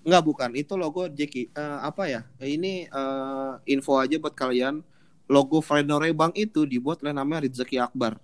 Enggak 0.00 0.22
bukan, 0.24 0.50
itu 0.56 0.72
logo 0.80 1.04
Jeki. 1.12 1.52
Eh, 1.52 1.78
apa 1.84 2.08
ya? 2.08 2.24
Ini 2.40 2.88
eh, 2.88 3.52
info 3.68 4.00
aja 4.00 4.16
buat 4.16 4.32
kalian. 4.32 4.80
Logo 5.28 5.60
Valentino 5.60 6.00
Rebang 6.00 6.32
itu 6.32 6.64
dibuat 6.64 7.04
oleh 7.04 7.12
namanya 7.12 7.44
Rizky 7.44 7.76
Akbar 7.76 8.16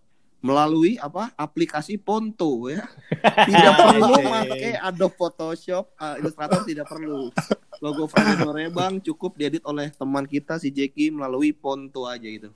melalui 0.47 0.95
apa? 1.03 1.35
Aplikasi 1.35 1.99
Ponto 1.99 2.71
ya. 2.71 2.87
Tidak 3.50 3.75
perlu 3.75 4.15
pakai 4.23 4.79
Adobe 4.79 5.19
Photoshop, 5.19 5.91
eh, 5.99 6.23
Illustrator 6.23 6.62
tidak 6.62 6.87
perlu. 6.87 7.35
Logo 7.83 8.07
Valentino 8.07 8.55
Rebang 8.55 9.03
cukup 9.03 9.35
diedit 9.35 9.61
oleh 9.67 9.91
teman 9.91 10.25
kita 10.25 10.57
si 10.62 10.71
Jeki 10.71 11.11
melalui 11.11 11.50
Ponto 11.50 12.07
aja 12.07 12.25
gitu. 12.25 12.55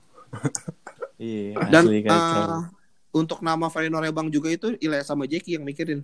Iya, 1.21 1.53
Dan 1.69 1.83
eh, 1.91 2.59
untuk 3.11 3.43
nama 3.43 3.67
Valentino 3.67 3.99
Rebang 3.99 4.31
juga 4.31 4.49
itu 4.49 4.73
Ile 4.79 5.03
sama 5.03 5.27
Jeki 5.27 5.59
yang 5.59 5.67
mikirin. 5.67 6.01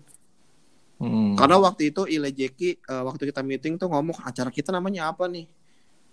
Hmm. 0.97 1.37
Karena 1.37 1.61
waktu 1.61 1.89
itu 1.89 2.05
Ile 2.05 2.29
Jeki 2.29 2.83
eh, 2.83 3.03
waktu 3.07 3.31
kita 3.31 3.41
meeting 3.41 3.79
tuh 3.79 3.87
ngomong 3.87 4.21
acara 4.21 4.51
kita 4.51 4.75
namanya 4.75 5.09
apa 5.09 5.25
nih? 5.25 5.47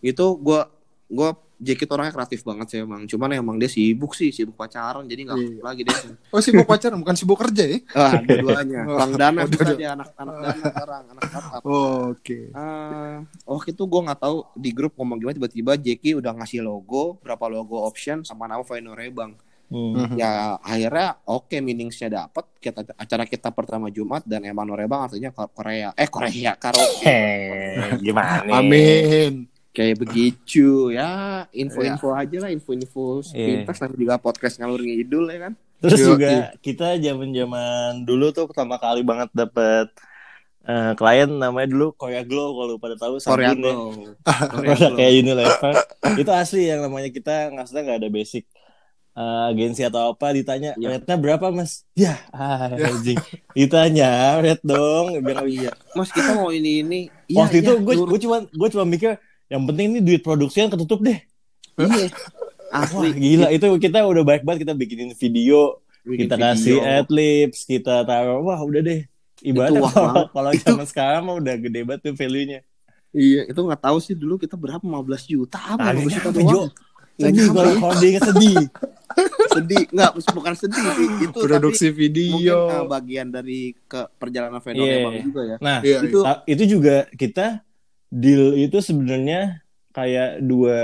Itu 0.00 0.38
gua 0.38 0.71
gua 1.11 1.37
Jack 1.64 1.80
itu 1.80 1.90
orangnya 1.90 2.12
kreatif 2.12 2.40
banget 2.44 2.66
sih 2.68 2.78
emang. 2.85 3.09
Cuman 3.09 3.28
emang 3.33 3.56
dia 3.56 3.66
sibuk 3.66 4.12
sih, 4.12 4.28
sibuk 4.28 4.52
pacaran 4.54 5.09
jadi 5.09 5.25
nggak 5.25 5.37
aktif 5.40 5.61
lagi 5.64 5.80
deh. 5.88 5.97
Oh 6.28 6.40
sibuk 6.44 6.68
pacaran 6.68 7.00
bukan 7.00 7.16
sibuk 7.16 7.40
kerja 7.40 7.64
ya? 7.64 7.78
Ah, 7.97 8.21
dua-duanya. 8.21 8.80
Oh, 8.85 8.99
Bang 9.00 9.12
Dana 9.16 9.40
oh, 9.40 9.49
bisa 9.49 9.73
dia 9.73 9.97
anak 9.97 10.12
anak 10.14 10.35
Dana 10.37 10.64
sekarang, 10.71 11.02
anak 11.09 11.23
startup. 11.25 11.62
Oh, 11.64 12.12
Oke. 12.12 12.52
Ah, 12.52 13.25
waktu 13.49 13.73
itu 13.73 13.83
gue 13.83 14.00
nggak 14.04 14.21
tahu 14.21 14.37
di 14.54 14.71
grup 14.71 14.92
ngomong 15.00 15.16
gimana 15.16 15.35
tiba-tiba 15.35 15.73
Jeki 15.75 16.21
udah 16.21 16.37
ngasih 16.37 16.61
logo, 16.61 17.16
berapa 17.25 17.49
logo 17.49 17.80
option 17.80 18.21
sama 18.21 18.44
nama 18.44 18.61
Bang. 19.09 19.33
Hmm. 19.73 19.97
Mhm. 19.97 20.16
Ya 20.21 20.61
akhirnya 20.61 21.18
oke 21.25 21.56
meaningsnya 21.64 22.12
dapat 22.12 22.44
kita 22.61 22.85
acara 22.94 23.25
kita 23.25 23.49
pertama 23.49 23.88
Jumat 23.88 24.21
dan 24.28 24.44
emang 24.44 24.68
Norebang 24.68 25.09
artinya 25.09 25.33
Ko- 25.33 25.49
Korea. 25.50 25.97
Eh 25.97 26.06
Korea 26.06 26.52
karaoke. 26.54 27.00
Heh, 27.00 27.97
gimana? 27.99 28.44
Amin. 28.61 29.49
Kayak 29.75 29.97
begitu 30.00 30.95
ya 30.95 31.43
info-info 31.50 32.14
aja 32.14 32.37
lah 32.38 32.50
info-info 32.50 33.21
Iya. 33.21 33.26
sepintas 33.26 33.76
tapi 33.76 33.95
juga 33.99 34.16
podcast 34.16 34.57
ngalur 34.57 34.78
ngidul 34.78 35.26
ya 35.28 35.38
kan. 35.45 35.52
Terus 35.83 35.99
Yo, 35.99 36.07
juga 36.14 36.28
iya. 36.31 36.47
kita 36.57 36.97
zaman-zaman 36.97 38.07
dulu 38.07 38.31
tuh 38.31 38.47
pertama 38.47 38.78
kali 38.78 39.02
banget 39.02 39.28
dapet 39.35 39.90
eh, 40.64 40.93
klien 40.95 41.28
namanya 41.28 41.69
dulu 41.69 41.90
Korea 41.93 42.23
Glow 42.23 42.54
kalau 42.54 42.75
pada 42.78 42.95
tahu 42.95 43.19
Korea 43.21 43.50
ya. 43.50 43.59
Glow. 43.59 44.14
Produk 44.62 44.93
kayak 44.95 45.12
Unilever 45.21 45.75
itu 46.16 46.31
asli 46.33 46.71
yang 46.71 46.81
namanya 46.81 47.11
kita 47.11 47.50
nggak 47.50 47.66
nggak 47.69 47.99
ada 47.99 48.09
basic 48.09 48.47
eh, 49.12 49.43
agensi 49.50 49.83
atau 49.83 50.14
apa 50.14 50.33
ditanya 50.33 50.73
Iya. 50.75 50.88
rate-nya 50.97 51.16
berapa 51.19 51.47
mas 51.50 51.83
ya 51.93 52.14
ah, 52.31 52.71
anjing 52.73 53.19
ditanya 53.52 54.38
rate 54.38 54.62
dong 54.62 55.19
bilang 55.21 55.45
iya 55.47 55.75
Mas 55.93 56.11
kita 56.11 56.35
mau 56.35 56.49
ini 56.49 56.81
ini. 56.81 57.00
Iya, 57.26 57.38
waktu 57.43 57.57
itu 57.61 57.73
iya, 57.75 57.83
gue 57.83 57.95
nurut. 57.95 58.09
gue 58.11 58.21
cuma 58.23 58.37
gue 58.47 58.69
cuma 58.71 58.85
mikir 58.85 59.11
yang 59.46 59.62
penting 59.64 59.86
ini 59.88 60.00
duit 60.00 60.20
produksian 60.20 60.68
ketutup 60.68 61.00
deh 61.00 61.18
Iya. 61.74 62.06
wah 62.74 62.82
Asli. 62.82 63.10
gila 63.12 63.48
itu 63.48 63.66
kita 63.78 64.02
udah 64.02 64.22
baik 64.22 64.42
banget 64.42 64.62
kita 64.62 64.74
bikinin 64.74 65.12
video 65.12 65.78
Bikin 66.02 66.26
kita 66.26 66.34
video. 66.34 66.46
kasih 66.48 66.76
adlibs 66.82 67.60
kita 67.62 68.02
taruh 68.02 68.40
wah 68.40 68.58
udah 68.58 68.80
deh 68.80 69.00
ibaratnya 69.40 69.78
wah 69.78 69.92
kalau 69.92 70.24
kalau 70.28 70.50
zaman 70.52 70.84
sekarang 70.84 71.22
mah 71.22 71.36
udah 71.36 71.54
gede 71.56 71.80
banget 71.82 72.00
tuh 72.02 72.14
value-nya 72.14 72.60
Iya, 73.10 73.46
itu 73.46 73.54
nggak 73.56 73.78
tahu 73.80 73.98
sih 73.98 74.10
dulu 74.12 74.34
kita 74.34 74.54
berapa 74.54 74.82
15 74.82 74.98
juta 75.28 75.54
apa 75.54 75.86
Nah, 75.86 76.02
15 76.02 76.18
juta 76.18 76.30
doang. 76.32 76.66
Sedih 77.14 77.46
kalau 77.46 77.70
ingat 78.02 78.22
sedih 78.26 78.58
sedih 79.54 79.82
nggak 79.88 80.10
bukan 80.28 80.54
sedih 80.56 80.82
sih 80.90 81.08
itu 81.22 81.38
Produksi 81.38 81.86
tapi 81.88 82.10
mungkin 82.10 82.10
video. 82.34 82.58
uh, 82.66 82.84
bagian 82.84 83.30
dari 83.30 83.60
ke 83.86 84.10
perjalanan 84.18 84.58
vendor 84.58 84.82
Iya. 84.82 84.98
Bang 85.00 85.14
juga 85.22 85.40
ya 85.44 85.56
nah 85.60 85.78
Iya, 85.78 85.98
itu 86.02 86.18
Ta- 86.20 86.42
itu 86.44 86.62
juga 86.68 86.96
kita 87.14 87.46
deal 88.14 88.54
itu 88.54 88.78
sebenarnya 88.78 89.59
kayak 89.90 90.38
dua 90.38 90.78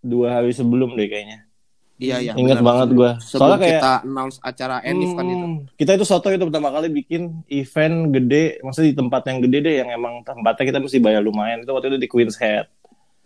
dua 0.00 0.40
hari 0.40 0.56
sebelum 0.56 0.96
deh 0.96 1.08
kayaknya. 1.08 1.44
iya 1.98 2.22
iya 2.22 2.32
Ingat 2.38 2.62
banget 2.62 2.88
gua. 2.94 3.18
sebelum 3.18 3.58
Soalnya 3.58 3.58
kayak 3.60 3.82
kita 3.82 3.92
announce 4.06 4.36
acara 4.40 4.76
Enif 4.86 5.10
kan 5.18 5.26
itu 5.26 5.44
hmm, 5.44 5.56
kita 5.74 5.90
itu 5.98 6.04
soto 6.06 6.30
itu 6.30 6.44
pertama 6.46 6.70
kali 6.70 6.88
bikin 6.88 7.42
event 7.50 8.14
gede, 8.14 8.62
maksudnya 8.62 8.88
di 8.94 8.96
tempat 8.96 9.22
yang 9.26 9.38
gede 9.42 9.58
deh 9.66 9.74
yang 9.82 9.88
emang 9.92 10.14
tempatnya 10.22 10.64
kita 10.70 10.78
mesti 10.78 10.98
bayar 11.02 11.20
lumayan. 11.20 11.66
Itu 11.66 11.74
waktu 11.74 11.90
itu 11.90 11.98
di 11.98 12.08
Queen's 12.08 12.38
Head. 12.38 12.70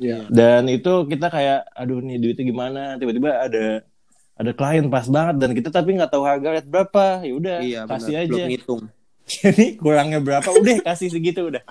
Iya. 0.00 0.26
Dan 0.32 0.72
itu 0.72 1.04
kita 1.04 1.28
kayak 1.28 1.68
aduh 1.76 2.00
nih 2.00 2.16
duitnya 2.16 2.44
gimana? 2.48 2.82
Tiba-tiba 2.96 3.44
ada 3.44 3.66
ada 4.32 4.50
klien 4.56 4.88
pas 4.88 5.04
banget 5.06 5.36
dan 5.38 5.50
kita 5.52 5.68
tapi 5.68 5.92
nggak 5.94 6.10
tahu 6.10 6.24
harga 6.24 6.64
berapa. 6.64 7.04
Ya 7.28 7.32
udah 7.36 7.56
iya 7.60 7.80
kasih 7.84 8.24
belum 8.26 8.40
aja. 8.40 8.44
ngitung 8.48 8.82
Jadi 9.36 9.76
kurangnya 9.78 10.18
berapa? 10.18 10.48
Udah 10.48 10.80
kasih 10.80 11.12
segitu 11.12 11.44
udah. 11.52 11.62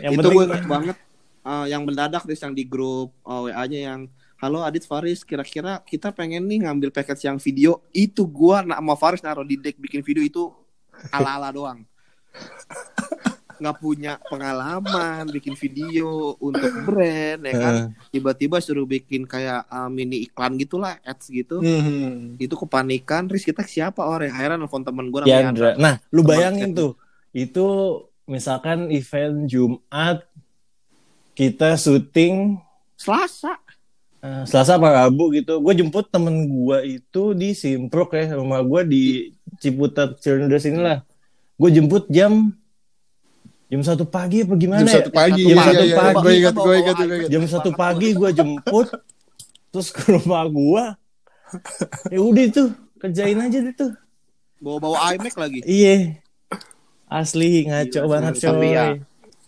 Yang 0.00 0.12
itu 0.12 0.18
penting 0.18 0.34
gue 0.34 0.44
ingat 0.46 0.64
banget 0.64 0.96
uh, 1.42 1.64
yang 1.64 1.82
mendadak 1.82 2.22
terus 2.22 2.38
yang 2.38 2.52
di 2.52 2.64
grup 2.64 3.10
uh, 3.22 3.44
WA-nya 3.44 3.80
yang 3.86 4.00
Halo 4.36 4.62
Adit 4.62 4.86
Faris, 4.86 5.22
kira-kira 5.22 5.82
kita 5.82 6.08
pengen 6.08 6.46
nih 6.46 6.62
ngambil 6.62 6.94
package 6.94 7.26
yang 7.26 7.36
video 7.36 7.82
itu 7.90 8.22
gua 8.22 8.62
nama 8.62 8.94
Faris 8.94 9.18
naruh 9.18 9.42
di 9.42 9.58
deck 9.58 9.74
bikin 9.76 9.98
video 10.00 10.22
itu 10.22 10.42
ala-ala 11.10 11.50
doang. 11.50 11.82
nggak 13.58 13.76
punya 13.76 14.22
pengalaman 14.22 15.26
bikin 15.26 15.58
video 15.58 16.38
untuk 16.38 16.70
brand 16.86 17.42
ya 17.42 17.54
kan 17.58 17.74
tiba-tiba 18.08 18.62
suruh 18.62 18.86
bikin 18.86 19.26
kayak 19.26 19.66
uh, 19.66 19.90
mini 19.90 20.22
iklan 20.22 20.54
gitulah 20.54 20.94
ads 21.02 21.26
gitu 21.26 21.58
Mhm. 21.58 22.38
itu 22.38 22.54
kepanikan 22.54 23.26
Riz 23.26 23.42
kita 23.42 23.66
siapa 23.66 24.06
orang 24.06 24.30
akhirnya 24.30 24.62
nelfon 24.62 24.86
temen 24.86 25.10
gue 25.10 25.26
Ya, 25.26 25.42
namanya 25.42 25.50
Andra. 25.50 25.68
Andra. 25.74 25.82
Nah, 25.82 25.94
lu 26.08 26.22
bayangin 26.22 26.70
tuh. 26.70 26.94
Itu 27.34 27.66
misalkan 28.28 28.92
event 28.92 29.48
Jumat 29.48 30.22
kita 31.32 31.74
syuting 31.74 32.60
Selasa 32.98 33.56
eh, 34.20 34.42
Selasa 34.44 34.76
apa 34.76 35.06
Rabu 35.06 35.30
gitu. 35.32 35.62
Gue 35.62 35.72
jemput 35.72 36.10
temen 36.10 36.46
gue 36.46 36.98
itu 37.00 37.22
di 37.32 37.54
Simprok 37.54 38.12
ya, 38.12 38.34
rumah 38.34 38.60
gue 38.60 38.82
di 38.84 39.02
Ciputat 39.58 40.18
Cirendes 40.18 40.66
inilah. 40.66 41.06
Gue 41.54 41.70
jemput 41.70 42.06
jam 42.10 42.50
jam 43.68 43.80
satu 43.84 44.02
pagi 44.02 44.42
apa 44.42 44.54
gimana? 44.58 44.80
Jam 44.82 44.88
ya? 44.90 44.96
satu 44.98 45.10
pagi. 45.14 45.42
Jam 45.46 45.54
Iya, 45.54 45.62
satu 45.62 45.78
iya, 45.78 45.86
iya. 45.86 45.96
pagi. 45.96 46.18
Gue 46.18 46.32
ingat, 46.42 46.54
bawa 46.54 46.74
ingat. 46.74 46.96
Jam 47.30 47.42
satu 47.46 47.70
pagi 47.72 48.08
gue 48.12 48.30
jemput, 48.34 48.88
terus 49.70 49.88
ke 49.94 50.02
rumah 50.10 50.44
gue. 50.50 50.84
Ya 52.12 52.20
udah 52.20 52.44
itu 52.44 52.62
kerjain 52.98 53.38
aja 53.40 53.58
deh 53.64 53.72
tuh. 53.72 53.92
bawa-bawa 54.58 55.14
iMac 55.14 55.38
lagi 55.38 55.62
Iya. 55.62 56.18
Asli 57.10 57.64
ngaco 57.64 57.98
Gila, 57.98 58.08
banget 58.10 58.34
tapi 58.36 58.46
coy. 58.60 58.68
ya, 58.70 58.84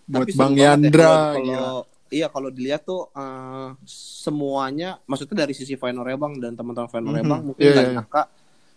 Buat 0.03 0.27
Tapi 0.27 0.33
Bang 0.35 0.53
ya 0.55 0.62
Yandra. 0.75 1.07
kalau- 1.07 1.35
kalau 1.38 1.77
iya 2.11 2.27
kalau 2.27 2.49
dilihat 2.49 2.83
tuh 2.83 3.07
eh, 3.11 3.68
semuanya 3.87 4.99
maksudnya 5.05 5.37
dari 5.40 5.53
sisi 5.53 5.73
Vino 5.73 6.01
Rebang 6.01 6.35
dan 6.37 6.53
teman-teman 6.53 6.88
Vino 6.88 7.09
Mhm. 7.09 7.16
Rebang 7.16 7.40
mungkin 7.44 7.62
nggak 7.62 7.85
iya. 7.85 7.94
nyangka 7.94 8.23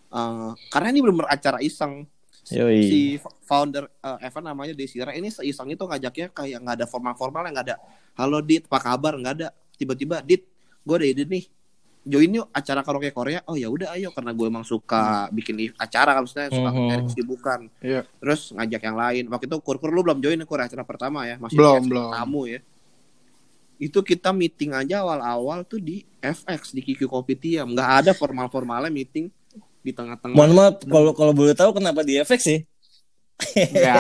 eh, 0.10 0.50
karena 0.70 0.88
ini 0.90 1.00
benar 1.02 1.28
acara 1.28 1.58
iseng 1.60 2.06
Yoi. 2.46 2.80
si 2.84 3.00
founder 3.42 3.88
eh, 3.90 4.18
event 4.22 4.46
namanya 4.46 4.74
Desira 4.74 5.10
ini 5.12 5.28
seiseng 5.28 5.66
itu 5.68 5.82
ngajaknya 5.82 6.28
kayak 6.30 6.60
nggak 6.60 6.76
ada 6.78 6.86
formal-formal 6.86 7.42
nggak 7.46 7.66
ada 7.66 7.76
halo 8.14 8.38
Dit 8.40 8.68
apa 8.68 8.78
kabar 8.84 9.16
nggak 9.16 9.34
ada 9.34 9.48
tiba-tiba 9.74 10.22
Dit 10.22 10.46
gue 10.80 10.96
ada 10.96 11.08
ide 11.08 11.24
nih 11.24 11.48
join 12.04 12.30
yuk 12.30 12.48
acara 12.52 12.84
karaoke 12.84 13.10
Korea. 13.10 13.40
Oh 13.48 13.56
ya 13.56 13.72
udah 13.72 13.96
ayo. 13.96 14.12
Karena 14.12 14.32
gue 14.32 14.48
emang 14.48 14.64
suka 14.64 15.28
bikin 15.32 15.56
acara 15.76 16.14
kan 16.14 16.22
maksudnya 16.24 16.52
suka 16.52 16.70
nyari 16.72 17.04
kesibukan. 17.08 17.60
Iya. 17.80 18.02
terus 18.20 18.52
ngajak 18.52 18.82
yang 18.84 18.98
lain. 18.98 19.24
Waktu 19.28 19.46
itu 19.48 19.58
kur 19.60 19.78
kur 19.80 19.90
lu 19.90 20.04
belum 20.04 20.20
join 20.20 20.40
kur 20.44 20.60
acara 20.60 20.84
pertama 20.84 21.24
ya? 21.26 21.40
Masih 21.40 21.56
Belum, 21.56 21.82
belum. 21.88 22.12
tamu 22.12 22.42
ya? 22.46 22.60
Itu 23.80 24.00
kita 24.00 24.32
meeting 24.32 24.72
aja 24.72 25.04
awal-awal 25.04 25.66
tuh 25.66 25.82
di 25.82 26.04
FX 26.20 26.72
di 26.72 26.80
QQ 26.80 27.10
Kopitiam. 27.10 27.68
Nggak 27.72 27.90
ada 28.06 28.12
formal-formalnya 28.16 28.88
meeting 28.88 29.28
di 29.84 29.92
tengah-tengah. 29.92 30.36
Mohon 30.36 30.52
maaf 30.56 30.74
kalau 30.88 31.12
kalau 31.12 31.34
boleh 31.36 31.52
tahu 31.52 31.76
kenapa 31.76 32.00
di 32.04 32.16
efek 32.16 32.40
sih? 32.40 32.64
Iya. 33.54 33.94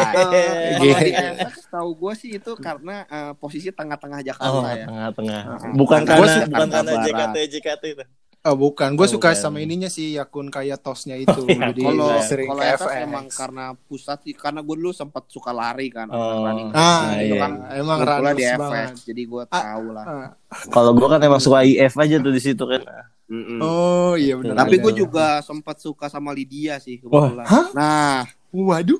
FX 1.36 1.68
tahu 1.68 1.90
gue 1.96 2.14
sih 2.16 2.30
itu 2.34 2.52
karena 2.56 3.04
eh, 3.06 3.32
posisi 3.36 3.70
tengah-tengah 3.70 4.20
Oh, 4.20 4.26
Jakarta 4.26 4.70
ya. 4.72 4.86
tengah-tengah. 4.86 5.42
Heeh. 5.44 5.72
Bukan 5.74 6.00
Karena 6.04 6.26
bukan 6.44 6.70
karena. 6.70 6.92
JKT 7.02 7.36
JKT 7.52 7.84
itu. 7.92 8.06
Oh 8.44 8.60
bukan, 8.60 8.92
gue 8.94 9.00
Oh, 9.00 9.08
suka 9.10 9.32
bukan. 9.32 9.40
sama 9.42 9.58
ininya 9.58 9.88
sih 9.88 10.20
akun 10.20 10.48
kayak 10.48 10.76
tosnya 10.78 11.16
itu. 11.16 11.48
iya. 11.48 11.72
Jadi 11.72 11.80
Kalau 11.82 12.08
Iya. 12.10 12.22
sering 12.22 12.48
kalau 12.50 12.60
FX 12.62 12.82
FX. 12.84 13.00
emang 13.02 13.26
karena 13.30 13.66
pusat 13.82 14.18
sih 14.20 14.34
karena 14.34 14.60
gue 14.60 14.76
dulu 14.76 14.92
sempat 14.92 15.24
suka 15.28 15.52
lari 15.52 15.88
kan 15.88 16.08
Oh. 16.08 16.44
running. 16.44 16.68
Ah, 16.70 17.08
Nah, 17.08 17.16
itu 17.18 17.26
iya. 17.30 17.40
kan 17.40 17.52
emang 17.72 17.98
Ngumpulnya 17.98 18.34
di 18.34 18.44
FX 18.46 18.60
banget. 18.60 18.92
jadi 19.02 19.22
gue 19.24 19.44
Ah. 19.46 19.64
tahu 19.64 19.86
lah. 19.90 20.06
Ah. 20.06 20.30
Kalau 20.68 20.92
gua 20.92 21.08
kan 21.10 21.22
emang 21.22 21.40
suka 21.40 21.64
IF 21.64 21.96
aja 21.96 22.16
tuh 22.18 22.30
di 22.30 22.42
situ 22.42 22.64
kan. 22.64 22.82
Mm-mm. 23.26 23.60
Oh 23.60 24.14
iya 24.14 24.36
benar. 24.36 24.60
Tapi 24.60 24.76
gue 24.78 24.94
juga 24.94 25.40
sempat 25.40 25.80
suka 25.80 26.06
sama 26.06 26.30
Lydia 26.30 26.78
sih 26.78 27.00
kebetulan. 27.00 27.48
hah? 27.48 27.66
Nah, 27.72 28.28
Waduh. 28.52 29.00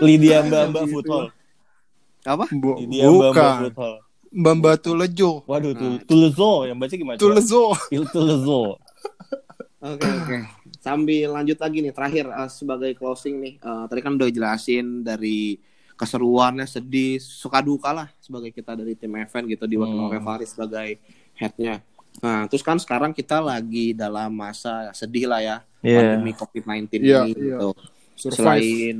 Lydia 0.00 0.42
Mbak 0.42 0.62
Mbak 0.70 0.82
Gitu. 0.82 0.92
Football. 0.92 1.24
apa? 2.24 2.44
Bu- 2.50 2.78
Lydia 2.78 3.04
Mbak 3.06 3.30
Mbak. 3.30 3.52
Football. 3.62 3.94
Mbak 4.34 4.54
Batu 4.58 4.90
Lejo. 4.92 5.30
Waduh, 5.44 5.70
Nah. 5.70 5.78
tuh 5.78 5.92
Tulezo 6.04 6.52
yang 6.64 6.74
baca 6.74 6.90
gimana? 6.92 7.16
Tulezo. 7.16 7.64
Il 7.88 8.04
Tulezo. 8.06 8.80
Oke 9.78 10.08
oke. 10.10 10.38
Sambil 10.78 11.28
lanjut 11.30 11.56
lagi 11.56 11.78
nih 11.80 11.92
terakhir 11.92 12.24
eh, 12.26 12.50
sebagai 12.50 12.92
closing 12.92 13.38
nih. 13.38 13.54
eh, 13.56 13.84
tadi 13.86 14.00
kan 14.00 14.12
udah 14.12 14.28
jelasin 14.28 15.00
dari 15.00 15.60
keseruannya 15.94 16.66
sedih 16.66 17.16
suka 17.16 17.62
duka 17.62 17.94
lah 17.94 18.10
sebagai 18.18 18.50
kita 18.50 18.74
dari 18.74 18.92
tim 18.92 19.14
event 19.14 19.46
gitu 19.46 19.64
di 19.64 19.76
Hmm. 19.76 20.10
hmm. 20.10 20.18
Faris 20.18 20.50
sebagai 20.50 20.98
headnya. 21.34 21.78
Nah 22.22 22.46
terus 22.46 22.62
kan 22.62 22.78
sekarang 22.78 23.10
kita 23.10 23.40
lagi 23.40 23.90
dalam 23.92 24.30
masa 24.30 24.92
sedih 24.92 25.26
lah 25.26 25.40
ya 25.42 25.56
Iya. 25.84 26.00
pandemi 26.16 26.32
COVID-19 26.32 27.02
Iya, 27.02 27.28
ini 27.28 27.34
iya. 27.34 27.58
gitu. 27.58 27.68
Survive. 28.14 28.38
Selain 28.40 28.96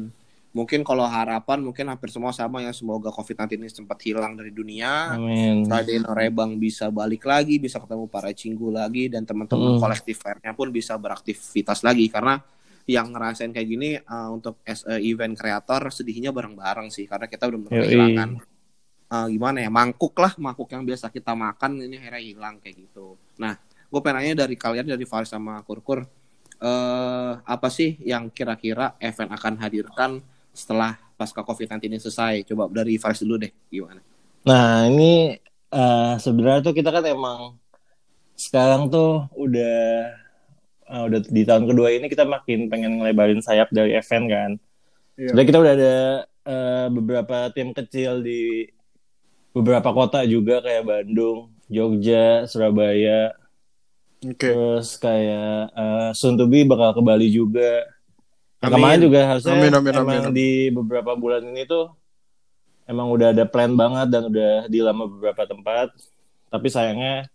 mungkin 0.55 0.87
kalau 0.87 1.03
harapan 1.03 1.59
mungkin 1.59 1.91
hampir 1.91 2.15
semua 2.15 2.31
sama 2.31 2.63
ya 2.63 2.71
semoga 2.71 3.11
COVID-19 3.11 3.59
ini 3.59 3.71
sempat 3.73 3.99
hilang 4.05 4.37
dari 4.37 4.55
dunia. 4.55 5.17
Amin. 5.17 5.67
Friday 5.67 5.99
Norebang 5.99 6.61
bisa 6.61 6.93
balik 6.93 7.27
lagi, 7.27 7.59
bisa 7.59 7.83
ketemu 7.83 8.07
para 8.07 8.31
cinggu 8.31 8.71
lagi 8.71 9.11
dan 9.11 9.25
teman-teman 9.25 9.77
Mm. 9.77 9.81
kolektif 9.81 10.21
lainnya 10.23 10.53
pun 10.53 10.71
bisa 10.71 10.95
beraktivitas 10.95 11.83
lagi 11.83 12.07
karena 12.07 12.39
yang 12.85 13.11
ngerasain 13.11 13.49
kayak 13.49 13.65
gini 13.67 13.97
uh, 13.97 14.29
untuk 14.29 14.61
as 14.63 14.85
a 14.85 15.01
event 15.01 15.33
creator 15.35 15.89
sedihnya 15.89 16.31
bareng-bareng 16.31 16.93
sih 16.93 17.09
karena 17.09 17.27
kita 17.27 17.49
udah 17.49 17.59
kehilangan 17.73 18.29
eh, 19.11 19.27
gimana 19.33 19.59
ya 19.65 19.71
mangkuk 19.73 20.15
lah 20.21 20.33
mangkuk 20.39 20.69
yang 20.73 20.85
biasa 20.87 21.11
kita 21.11 21.33
makan 21.37 21.85
ini 21.85 21.97
akhirnya 22.01 22.23
hilang 22.23 22.55
kayak 22.63 22.77
gitu 22.89 23.19
nah 23.37 23.59
gue 23.61 24.01
pengen 24.01 24.17
nanya 24.23 24.47
dari 24.47 24.57
kalian 24.57 24.87
dari 24.89 25.05
Faris 25.05 25.31
sama 25.31 25.61
Kurkur 25.67 26.07
eh 26.65 27.33
apa 27.45 27.69
sih 27.69 27.99
yang 28.07 28.31
kira-kira 28.31 28.95
event 29.03 29.31
akan 29.35 29.55
hadirkan 29.61 30.23
setelah 30.55 30.97
pasca 31.19 31.43
COVID-19 31.43 31.91
ini 31.91 31.99
selesai 31.99 32.47
coba 32.49 32.71
dari 32.71 32.95
Faris 32.97 33.21
dulu 33.21 33.43
deh 33.43 33.53
gimana 33.69 34.01
Nah, 34.45 34.85
ini 34.93 35.33
eh, 35.73 36.15
sebenarnya 36.21 36.61
tuh 36.61 36.75
kita 36.77 36.93
kan 36.93 37.05
emang 37.09 37.57
sekarang 38.37 38.93
tuh 38.93 39.25
udah 39.41 39.81
eh, 40.85 41.03
udah 41.09 41.21
di 41.25 41.43
tahun 41.49 41.65
kedua 41.65 41.89
ini 41.97 42.07
kita 42.13 42.29
makin 42.29 42.69
pengen 42.69 43.01
ngelebarin 43.01 43.41
sayap 43.41 43.73
dari 43.73 43.97
event 43.97 44.27
kan. 44.29 44.51
Iya. 45.17 45.33
Sebenarnya 45.33 45.49
kita 45.49 45.61
udah 45.65 45.73
ada 45.73 45.95
eh, 46.45 46.87
beberapa 46.93 47.37
tim 47.57 47.73
kecil 47.73 48.21
di 48.21 48.69
beberapa 49.55 49.95
kota 49.95 50.27
juga 50.27 50.59
kayak 50.61 50.83
Bandung, 50.83 51.55
Jogja, 51.71 52.45
Surabaya, 52.51 53.33
Oke. 54.21 54.51
terus 54.51 54.99
kayak 54.99 55.71
eh, 55.71 56.11
soon 56.19 56.35
to 56.35 56.51
be 56.51 56.67
bakal 56.67 56.91
ke 56.93 57.03
Bali 57.07 57.31
juga. 57.31 57.87
Amin. 58.65 58.81
kemarin 58.81 59.01
juga 59.05 59.21
harusnya 59.29 59.55
Amin, 59.61 59.73
amin, 59.77 59.93
emang 59.93 60.09
amin, 60.09 60.23
amin. 60.25 60.33
di 60.33 60.51
beberapa 60.73 61.13
bulan 61.13 61.45
ini 61.45 61.69
tuh 61.69 61.93
emang 62.89 63.13
udah 63.13 63.37
ada 63.37 63.45
plan 63.45 63.69
banget 63.77 64.09
dan 64.09 64.23
udah 64.33 64.53
di 64.73 64.81
lama 64.81 65.05
beberapa 65.05 65.45
tempat. 65.45 65.93
Tapi 66.49 66.67
sayangnya 66.73 67.29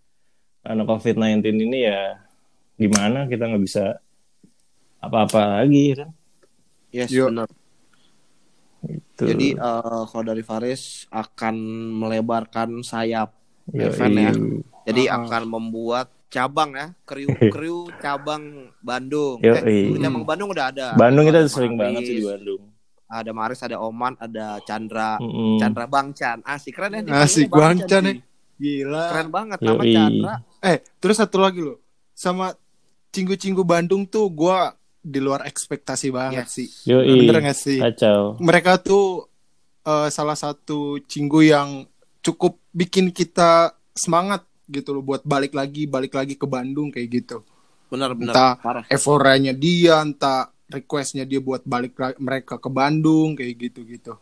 karena 0.65 0.83
COVID-19 0.89 1.45
ini 1.69 1.85
ya 1.85 2.17
gimana 2.81 3.29
kita 3.29 3.45
nggak 3.45 3.63
bisa 3.63 4.01
apa-apa 4.99 5.63
lagi 5.63 5.95
kan. 5.95 6.09
yes 6.89 7.13
Yuk. 7.13 7.29
benar 7.29 7.58
Gitu. 8.81 9.23
jadi 9.25 9.47
eh, 9.53 10.01
kalau 10.05 10.23
dari 10.25 10.39
Faris 10.39 10.81
akan 11.09 11.55
melebarkan 11.97 12.79
sayap 12.79 13.35
Yoi. 13.67 13.85
event 13.85 14.15
ya 14.15 14.31
jadi 14.85 15.03
Ah. 15.07 15.21
akan 15.21 15.43
membuat 15.47 16.07
cabang 16.27 16.71
ya 16.71 16.87
kriu 17.03 17.27
kriu 17.53 17.77
cabang 17.97 18.71
Bandung 18.79 19.37
Yoi. 19.39 19.91
eh, 19.91 19.99
cabang 19.99 20.23
Bandung 20.23 20.49
udah 20.49 20.65
ada 20.69 20.87
Bandung 20.93 21.25
kita 21.25 21.39
Ada 21.39 21.49
sering 21.49 21.73
Maris, 21.73 21.83
banget 21.83 22.01
sih 22.03 22.15
di 22.15 22.23
Bandung. 22.23 22.61
ada 23.05 23.31
Maris 23.31 23.59
ada 23.59 23.77
Oman 23.79 24.13
ada 24.15 24.45
Chandra 24.61 25.17
Mm-mm. 25.17 25.57
Chandra 25.57 25.85
Bang 25.85 26.11
Chan 26.11 26.39
asik 26.41 26.73
keren 26.73 26.93
ya. 26.95 27.01
Asik 27.17 27.45
dipanggilnya 27.45 27.57
Bang 27.75 27.77
Chan 27.83 28.03
sih. 28.05 28.15
ya. 28.15 28.23
Gila. 28.55 29.03
keren 29.09 29.29
banget 29.29 29.57
nama 29.59 29.75
Yoi. 29.77 29.91
Chandra 29.91 30.33
Eh, 30.61 30.77
terus 30.95 31.15
satu 31.15 31.37
lagi 31.37 31.59
loh. 31.59 31.79
Sama 32.11 32.51
Cinggu-Cinggu 33.09 33.63
Bandung 33.63 34.03
tuh 34.03 34.27
gua 34.29 34.75
di 34.99 35.17
luar 35.17 35.43
ekspektasi 35.43 36.07
banget 36.09 36.45
Yes. 36.45 36.51
sih. 36.51 36.67
Yoi. 36.85 37.23
Bener 37.23 37.39
gak 37.41 37.57
sih? 37.57 37.79
Kacau. 37.79 38.35
Mereka 38.37 38.79
tuh 38.79 39.27
eh, 39.81 40.09
salah 40.09 40.35
satu 40.35 40.99
Cinggu 41.01 41.41
yang 41.41 41.87
cukup 42.19 42.59
bikin 42.69 43.09
kita 43.09 43.71
semangat 43.91 44.43
gitu 44.65 44.91
loh 44.91 45.01
buat 45.01 45.23
balik 45.23 45.51
lagi, 45.51 45.83
balik 45.83 46.13
lagi 46.13 46.35
ke 46.35 46.45
Bandung 46.45 46.89
kayak 46.89 47.09
gitu. 47.09 47.41
benar-benar 47.89 48.29
Entah 48.29 48.53
parah 48.55 48.83
Eforanya 48.85 49.49
dia, 49.49 49.97
entah 49.99 50.45
requestnya 50.67 51.25
dia 51.25 51.41
buat 51.41 51.65
balik 51.65 51.97
mereka 52.17 52.55
ke 52.55 52.69
Bandung 52.69 53.33
kayak 53.33 53.55
gitu-gitu. 53.57 54.13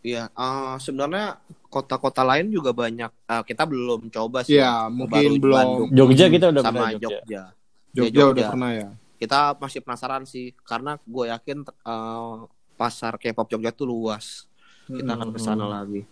Iya, 0.00 0.32
eh, 0.32 0.74
sebenarnya 0.78 1.36
kota-kota 1.68 2.24
lain 2.24 2.48
juga 2.48 2.72
banyak. 2.72 3.12
eh, 3.12 3.42
kita 3.44 3.68
belum 3.68 4.08
coba 4.08 4.40
sih. 4.40 4.56
Iya, 4.56 4.88
mungkin 4.88 5.36
belum. 5.36 5.52
Bandung 5.52 5.88
Jogja 5.92 6.26
kita 6.26 6.48
udah 6.48 6.62
sama 6.62 6.72
pernah 6.72 6.90
Jogja. 6.94 7.04
Jogja. 7.20 7.42
Jogja, 7.90 8.00
Ya, 8.00 8.08
Jogja. 8.08 8.32
udah 8.32 8.44
pernah 8.48 8.70
ya. 8.72 8.88
Kita 9.20 9.52
masih 9.60 9.84
penasaran 9.84 10.24
sih, 10.24 10.56
karena 10.64 10.96
gue 11.04 11.28
yakin 11.28 11.60
eh, 11.68 12.38
pasar 12.74 13.20
K-pop 13.20 13.52
Jogja 13.52 13.68
tuh 13.70 13.84
luas. 13.84 14.48
Kita 14.88 15.12
akan 15.12 15.28
ke 15.30 15.38
sana 15.38 15.68
Hmm. 15.68 15.74
lagi. 15.76 16.02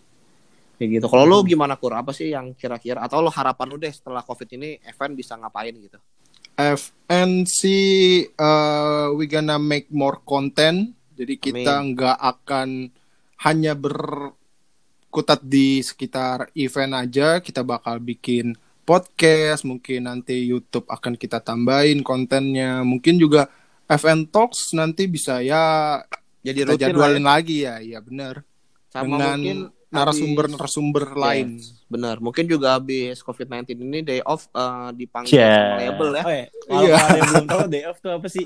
Kayak 0.76 0.88
gitu. 1.00 1.04
Kalau 1.10 1.24
lu 1.26 1.38
gimana 1.42 1.74
kur? 1.74 1.90
Apa 1.90 2.12
sih 2.14 2.30
yang 2.30 2.54
kira-kira 2.54 3.02
atau 3.02 3.18
lo 3.18 3.32
harapan 3.32 3.66
lu 3.66 3.80
deh 3.80 3.90
setelah 3.90 4.22
Covid 4.22 4.46
ini 4.54 4.78
event 4.86 5.16
bisa 5.16 5.34
ngapain 5.34 5.74
gitu? 5.74 5.98
FNC 6.54 7.60
uh, 8.36 9.10
we 9.14 9.26
gonna 9.26 9.58
make 9.58 9.90
more 9.90 10.22
content. 10.22 10.94
Jadi 11.18 11.34
kita 11.34 11.74
nggak 11.82 12.18
akan 12.18 12.94
hanya 13.42 13.74
berkutat 13.74 15.42
di 15.42 15.82
sekitar 15.82 16.54
event 16.54 16.94
aja. 16.94 17.42
Kita 17.42 17.66
bakal 17.66 17.98
bikin 17.98 18.54
podcast. 18.88 19.62
Mungkin 19.62 20.08
nanti 20.08 20.48
YouTube 20.48 20.88
akan 20.88 21.12
kita 21.14 21.44
tambahin 21.44 22.00
kontennya. 22.00 22.80
Mungkin 22.80 23.20
juga 23.20 23.52
FN 23.84 24.24
Talks 24.24 24.72
nanti 24.72 25.04
bisa 25.04 25.44
ya 25.44 26.00
Jadi 26.40 26.64
kita 26.64 26.72
lah 26.72 26.74
ya. 26.74 26.82
jadwalin 26.88 27.24
lagi 27.24 27.68
ya. 27.68 27.76
Iya 27.78 28.00
benar. 28.00 28.40
sama 28.88 29.04
Dengan 29.20 29.36
mungkin 29.36 29.58
narasumber-narasumber 29.88 31.04
habis- 31.06 31.20
lain. 31.20 31.46
Yes, 31.60 31.76
benar. 31.84 32.16
Mungkin 32.18 32.44
juga 32.44 32.76
habis 32.76 33.20
COVID-19 33.20 33.76
ini 33.78 34.00
day 34.00 34.20
off 34.24 34.48
eh, 34.48 34.88
dipanggil 34.96 35.36
Cia. 35.36 35.44
sama 35.44 35.76
label 35.76 36.08
ya. 36.08 36.22
Oh, 36.24 36.32
ya. 36.32 36.44
Kalau 36.68 36.80
Iya. 36.80 36.96
ada 36.96 37.12
yang 37.12 37.28
belum 37.28 37.46
tahu 37.46 37.62
day 37.68 37.84
off 37.84 37.98
tuh 38.00 38.12
apa 38.16 38.28
sih? 38.28 38.44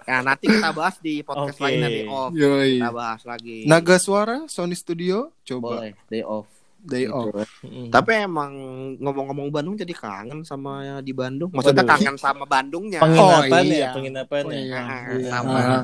Nah, 0.00 0.20
nanti 0.26 0.44
kita 0.46 0.68
bahas 0.70 0.96
di 0.98 1.22
podcast 1.22 1.54
Oke. 1.54 1.62
lainnya 1.62 1.86
day 1.88 2.06
off. 2.06 2.30
Yoi. 2.34 2.82
Kita 2.82 2.90
bahas 2.90 3.22
lagi. 3.22 3.58
Naga 3.62 3.96
Suara 3.96 4.36
Sony 4.46 4.74
Studio 4.74 5.30
coba 5.40 5.86
Boleh, 5.86 5.94
day 6.10 6.26
off. 6.26 6.50
Day 6.82 7.04
Gitu. 7.04 7.12
off. 7.12 7.48
Mm. 7.60 7.88
Tapi 7.88 8.10
emang 8.20 8.52
ngomong-ngomong 8.96 9.48
Bandung 9.48 9.74
jadi 9.74 9.92
kangen 9.92 10.40
sama 10.42 11.00
di 11.00 11.12
Bandung. 11.12 11.52
Maksudnya 11.52 11.84
Waduh. 11.84 11.92
kangen 11.94 12.16
sama 12.16 12.44
Bandungnya. 12.44 13.00
Penginapan 13.00 13.52
Oh, 13.52 13.60
ya, 13.62 13.76
iya. 13.76 13.90
penginapan 13.92 14.42
Oh, 14.42 14.50
ya. 14.50 14.58
iya. 14.58 14.80
Iya. 15.12 15.30
sama 15.30 15.52
Ah. 15.52 15.82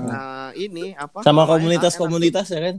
eh, 0.49 0.49
ini 0.59 0.85
apa? 0.93 1.19
Sama 1.21 1.43
komunitas-komunitas 1.45 2.47
ya 2.49 2.61
kan? 2.63 2.77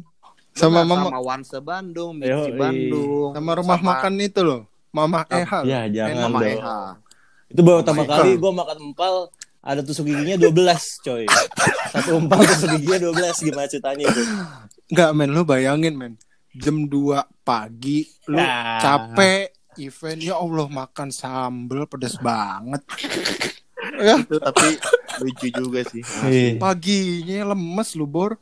Sama 0.51 0.81
mama 0.81 1.07
sama 1.07 1.21
Wanse 1.21 1.59
Bandung, 1.61 2.17
Mitsi 2.17 2.49
Yoi. 2.49 2.57
Bandung, 2.57 3.29
sama 3.31 3.51
rumah 3.53 3.77
makan 3.79 4.13
itu 4.17 4.41
loh 4.41 4.65
Mama 4.89 5.21
Eha 5.29 5.59
Ya 5.61 5.85
jangan 5.85 6.15
Mama 6.25 6.39
dong. 6.41 6.57
Eha. 6.57 6.77
Itu 7.47 7.61
baru 7.61 7.79
pertama 7.79 8.03
kali 8.03 8.33
gue 8.33 8.51
makan 8.51 8.77
empal 8.83 9.29
ada 9.59 9.83
tusuk 9.83 10.03
giginya 10.03 10.33
12 10.35 10.49
coy. 11.03 11.23
Satu 11.93 12.17
empal 12.17 12.39
tusuk 12.41 12.73
giginya 12.73 12.97
12 13.05 13.45
gimana 13.45 13.67
ceritanya 13.69 14.03
itu? 14.03 14.21
Enggak 14.87 15.09
men 15.13 15.29
lu 15.29 15.43
bayangin 15.43 15.93
men 15.93 16.13
jam 16.53 16.85
2 16.85 17.19
pagi 17.41 18.05
lu 18.27 18.37
Ya. 18.37 18.79
capek 18.79 19.51
event 19.77 20.19
ya 20.19 20.35
Allah 20.35 20.67
makan 20.67 21.09
sambel 21.09 21.85
pedes 21.85 22.17
banget 22.17 22.81
ya 23.97 24.17
Itu 24.17 24.37
tapi 24.37 24.67
lucu 25.17 25.47
juga 25.49 25.81
sih. 25.83 26.01
Ih. 26.25 26.57
paginya 26.57 27.51
lemes 27.51 27.93
lu 27.93 28.05
bor 28.05 28.37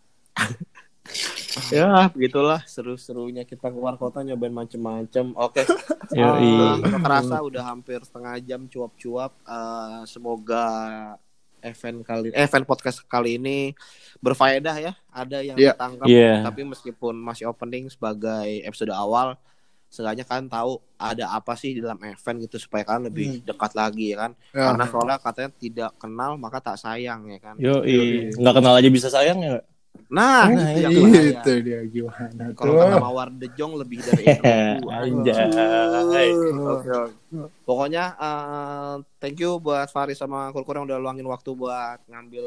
Ya, 1.71 2.11
begitulah 2.11 2.59
seru-serunya 2.67 3.47
kita 3.47 3.71
keluar 3.71 3.95
kota 3.95 4.19
nyobain 4.19 4.51
macem-macem. 4.51 5.31
Oke. 5.33 5.63
Yoi. 6.11 6.43
Eh, 6.43 6.73
nggak 6.83 6.99
kerasa 6.99 7.39
udah 7.39 7.63
hampir 7.63 8.03
setengah 8.03 8.35
jam 8.43 8.67
cuap-cuap. 8.67 9.31
Eh, 9.39 10.01
semoga 10.03 10.67
event 11.65 11.97
kali 12.01 12.29
eh, 12.29 12.45
event 12.45 12.63
podcast 12.63 13.01
kali 13.05 13.35
ini 13.35 13.73
berfaedah 14.19 14.75
ya. 14.77 14.93
Ada 15.09 15.41
yang 15.41 15.57
Iya. 15.57 15.73
ditangkap. 15.73 16.05
Iya. 16.05 16.33
Tapi 16.45 16.61
meskipun 16.63 17.13
masih 17.17 17.49
opening 17.49 17.89
sebagai 17.89 18.61
episode 18.61 18.93
awal, 18.93 19.35
seenggaknya 19.85 20.23
kan 20.23 20.45
tahu 20.45 20.77
ada 20.95 21.31
apa 21.31 21.55
sih 21.55 21.73
di 21.73 21.79
dalam 21.79 21.99
event 22.01 22.37
gitu 22.43 22.57
supaya 22.59 22.83
kan 22.83 22.99
lebih 23.01 23.41
dekat 23.41 23.71
lagi 23.73 24.11
ya 24.11 24.27
kan. 24.27 24.31
ya. 24.51 24.71
Karena 24.71 24.85
soalnya 24.87 25.17
katanya 25.17 25.49
tidak 25.55 25.91
kenal 25.97 26.31
maka 26.35 26.57
tak 26.59 26.77
sayang 26.77 27.27
ya 27.27 27.39
kan. 27.39 27.55
Yoi. 27.57 28.31
Nggak 28.35 28.55
kenal 28.55 28.73
aja 28.75 28.89
bisa 28.89 29.07
sayang 29.07 29.39
ya? 29.39 29.59
Nah, 30.05 30.45
Nah, 30.47 30.69
itu 30.69 30.85
yang 30.85 30.91
iya. 31.11 31.21
itu 31.33 31.51
dia 31.65 31.79
gimana 31.89 32.53
Kalau 32.53 32.77
kata 32.77 32.97
Mawar 33.01 33.29
De 33.33 33.49
Jong 33.57 33.73
lebih 33.81 34.05
dari 34.05 34.21
itu. 34.21 34.41
Anjay. 35.01 36.29
Oke, 36.53 36.89
oke. 36.93 37.13
Pokoknya 37.65 38.13
eh, 38.15 38.93
thank 39.17 39.41
you 39.41 39.57
buat 39.57 39.89
Faris 39.89 40.21
sama 40.21 40.53
Kurkur 40.53 40.77
yang 40.77 40.85
udah 40.85 40.99
luangin 41.01 41.25
waktu 41.25 41.51
buat 41.53 41.99
ngambil 42.05 42.45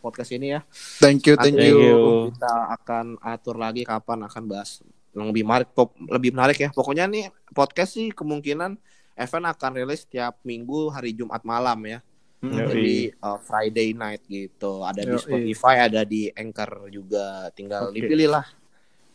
podcast 0.00 0.30
ini 0.32 0.54
ya. 0.54 0.60
thank 1.02 1.26
you 1.26 1.34
thank 1.34 1.52
Nanti 1.58 1.68
Thank 1.68 1.82
you 1.82 1.82
you. 1.82 2.00
Kita 2.32 2.54
akan 2.78 3.06
atur 3.20 3.56
lagi 3.58 3.82
kapan 3.82 4.22
akan 4.24 4.42
bahas 4.46 4.80
yang 5.12 5.32
lebih 5.32 5.42
menarik, 5.44 5.68
lebih 6.08 6.30
menarik 6.32 6.58
ya. 6.60 6.68
Pokoknya 6.70 7.08
nih 7.08 7.28
podcast 7.50 7.96
sih 7.96 8.12
kemungkinan 8.12 8.76
event 9.16 9.46
akan 9.48 9.70
rilis 9.74 10.04
tiap 10.04 10.36
minggu 10.44 10.92
hari 10.92 11.16
Jumat 11.16 11.40
malam 11.42 11.80
ya. 11.84 11.98
Jadi 12.44 13.10
uh, 13.24 13.38
Friday 13.40 13.96
night 13.96 14.22
gitu. 14.28 14.84
Ada 14.84 15.02
di 15.02 15.16
Yoi. 15.16 15.22
Spotify, 15.24 15.74
ada 15.88 16.02
di 16.04 16.28
Anchor 16.30 16.92
juga. 16.92 17.48
Tinggal 17.56 17.90
Oke. 17.90 17.96
dipilih 17.96 18.28
lah. 18.28 18.46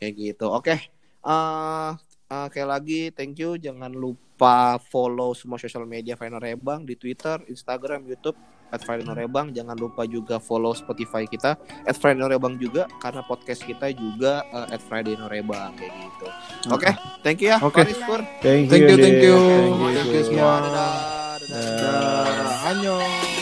Kayak 0.02 0.14
gitu. 0.18 0.46
Oke. 0.50 0.76
Eh 1.22 1.92
eh, 2.32 2.48
kayak 2.50 2.70
lagi 2.70 3.02
thank 3.14 3.38
you. 3.38 3.56
Jangan 3.62 3.94
lupa 3.94 4.82
follow 4.90 5.38
semua 5.38 5.62
sosial 5.62 5.86
media 5.86 6.18
Final 6.18 6.42
Rebang 6.42 6.82
di 6.82 6.98
Twitter, 6.98 7.46
Instagram, 7.46 8.10
YouTube 8.10 8.36
at 8.72 8.82
Final 8.82 9.14
Rebang. 9.14 9.54
Jangan 9.54 9.78
lupa 9.78 10.08
juga 10.08 10.42
follow 10.42 10.74
Spotify 10.74 11.28
kita 11.30 11.60
at 11.86 11.96
Final 12.00 12.32
Rebang 12.32 12.58
juga 12.58 12.90
karena 13.04 13.22
podcast 13.22 13.62
kita 13.62 13.94
juga 13.94 14.42
eh, 14.50 14.74
at 14.74 14.82
Friday 14.82 15.14
Norebang 15.14 15.78
kayak 15.78 15.94
gitu. 15.94 16.28
Oke, 16.74 16.90
thank 17.22 17.44
you 17.44 17.54
ya. 17.54 17.62
Oke. 17.62 17.86
Pur. 18.08 18.26
Thank 18.42 18.72
Thank 18.72 18.90
you, 18.90 18.98
thank 18.98 19.22
you. 19.22 19.38
Thank 19.38 19.78
you. 19.78 19.94
Thank 19.94 20.10
you 20.10 20.24
semua. 20.26 20.52
Dadah, 20.66 20.94
dadah. 21.46 22.31
안녕. 22.72 23.41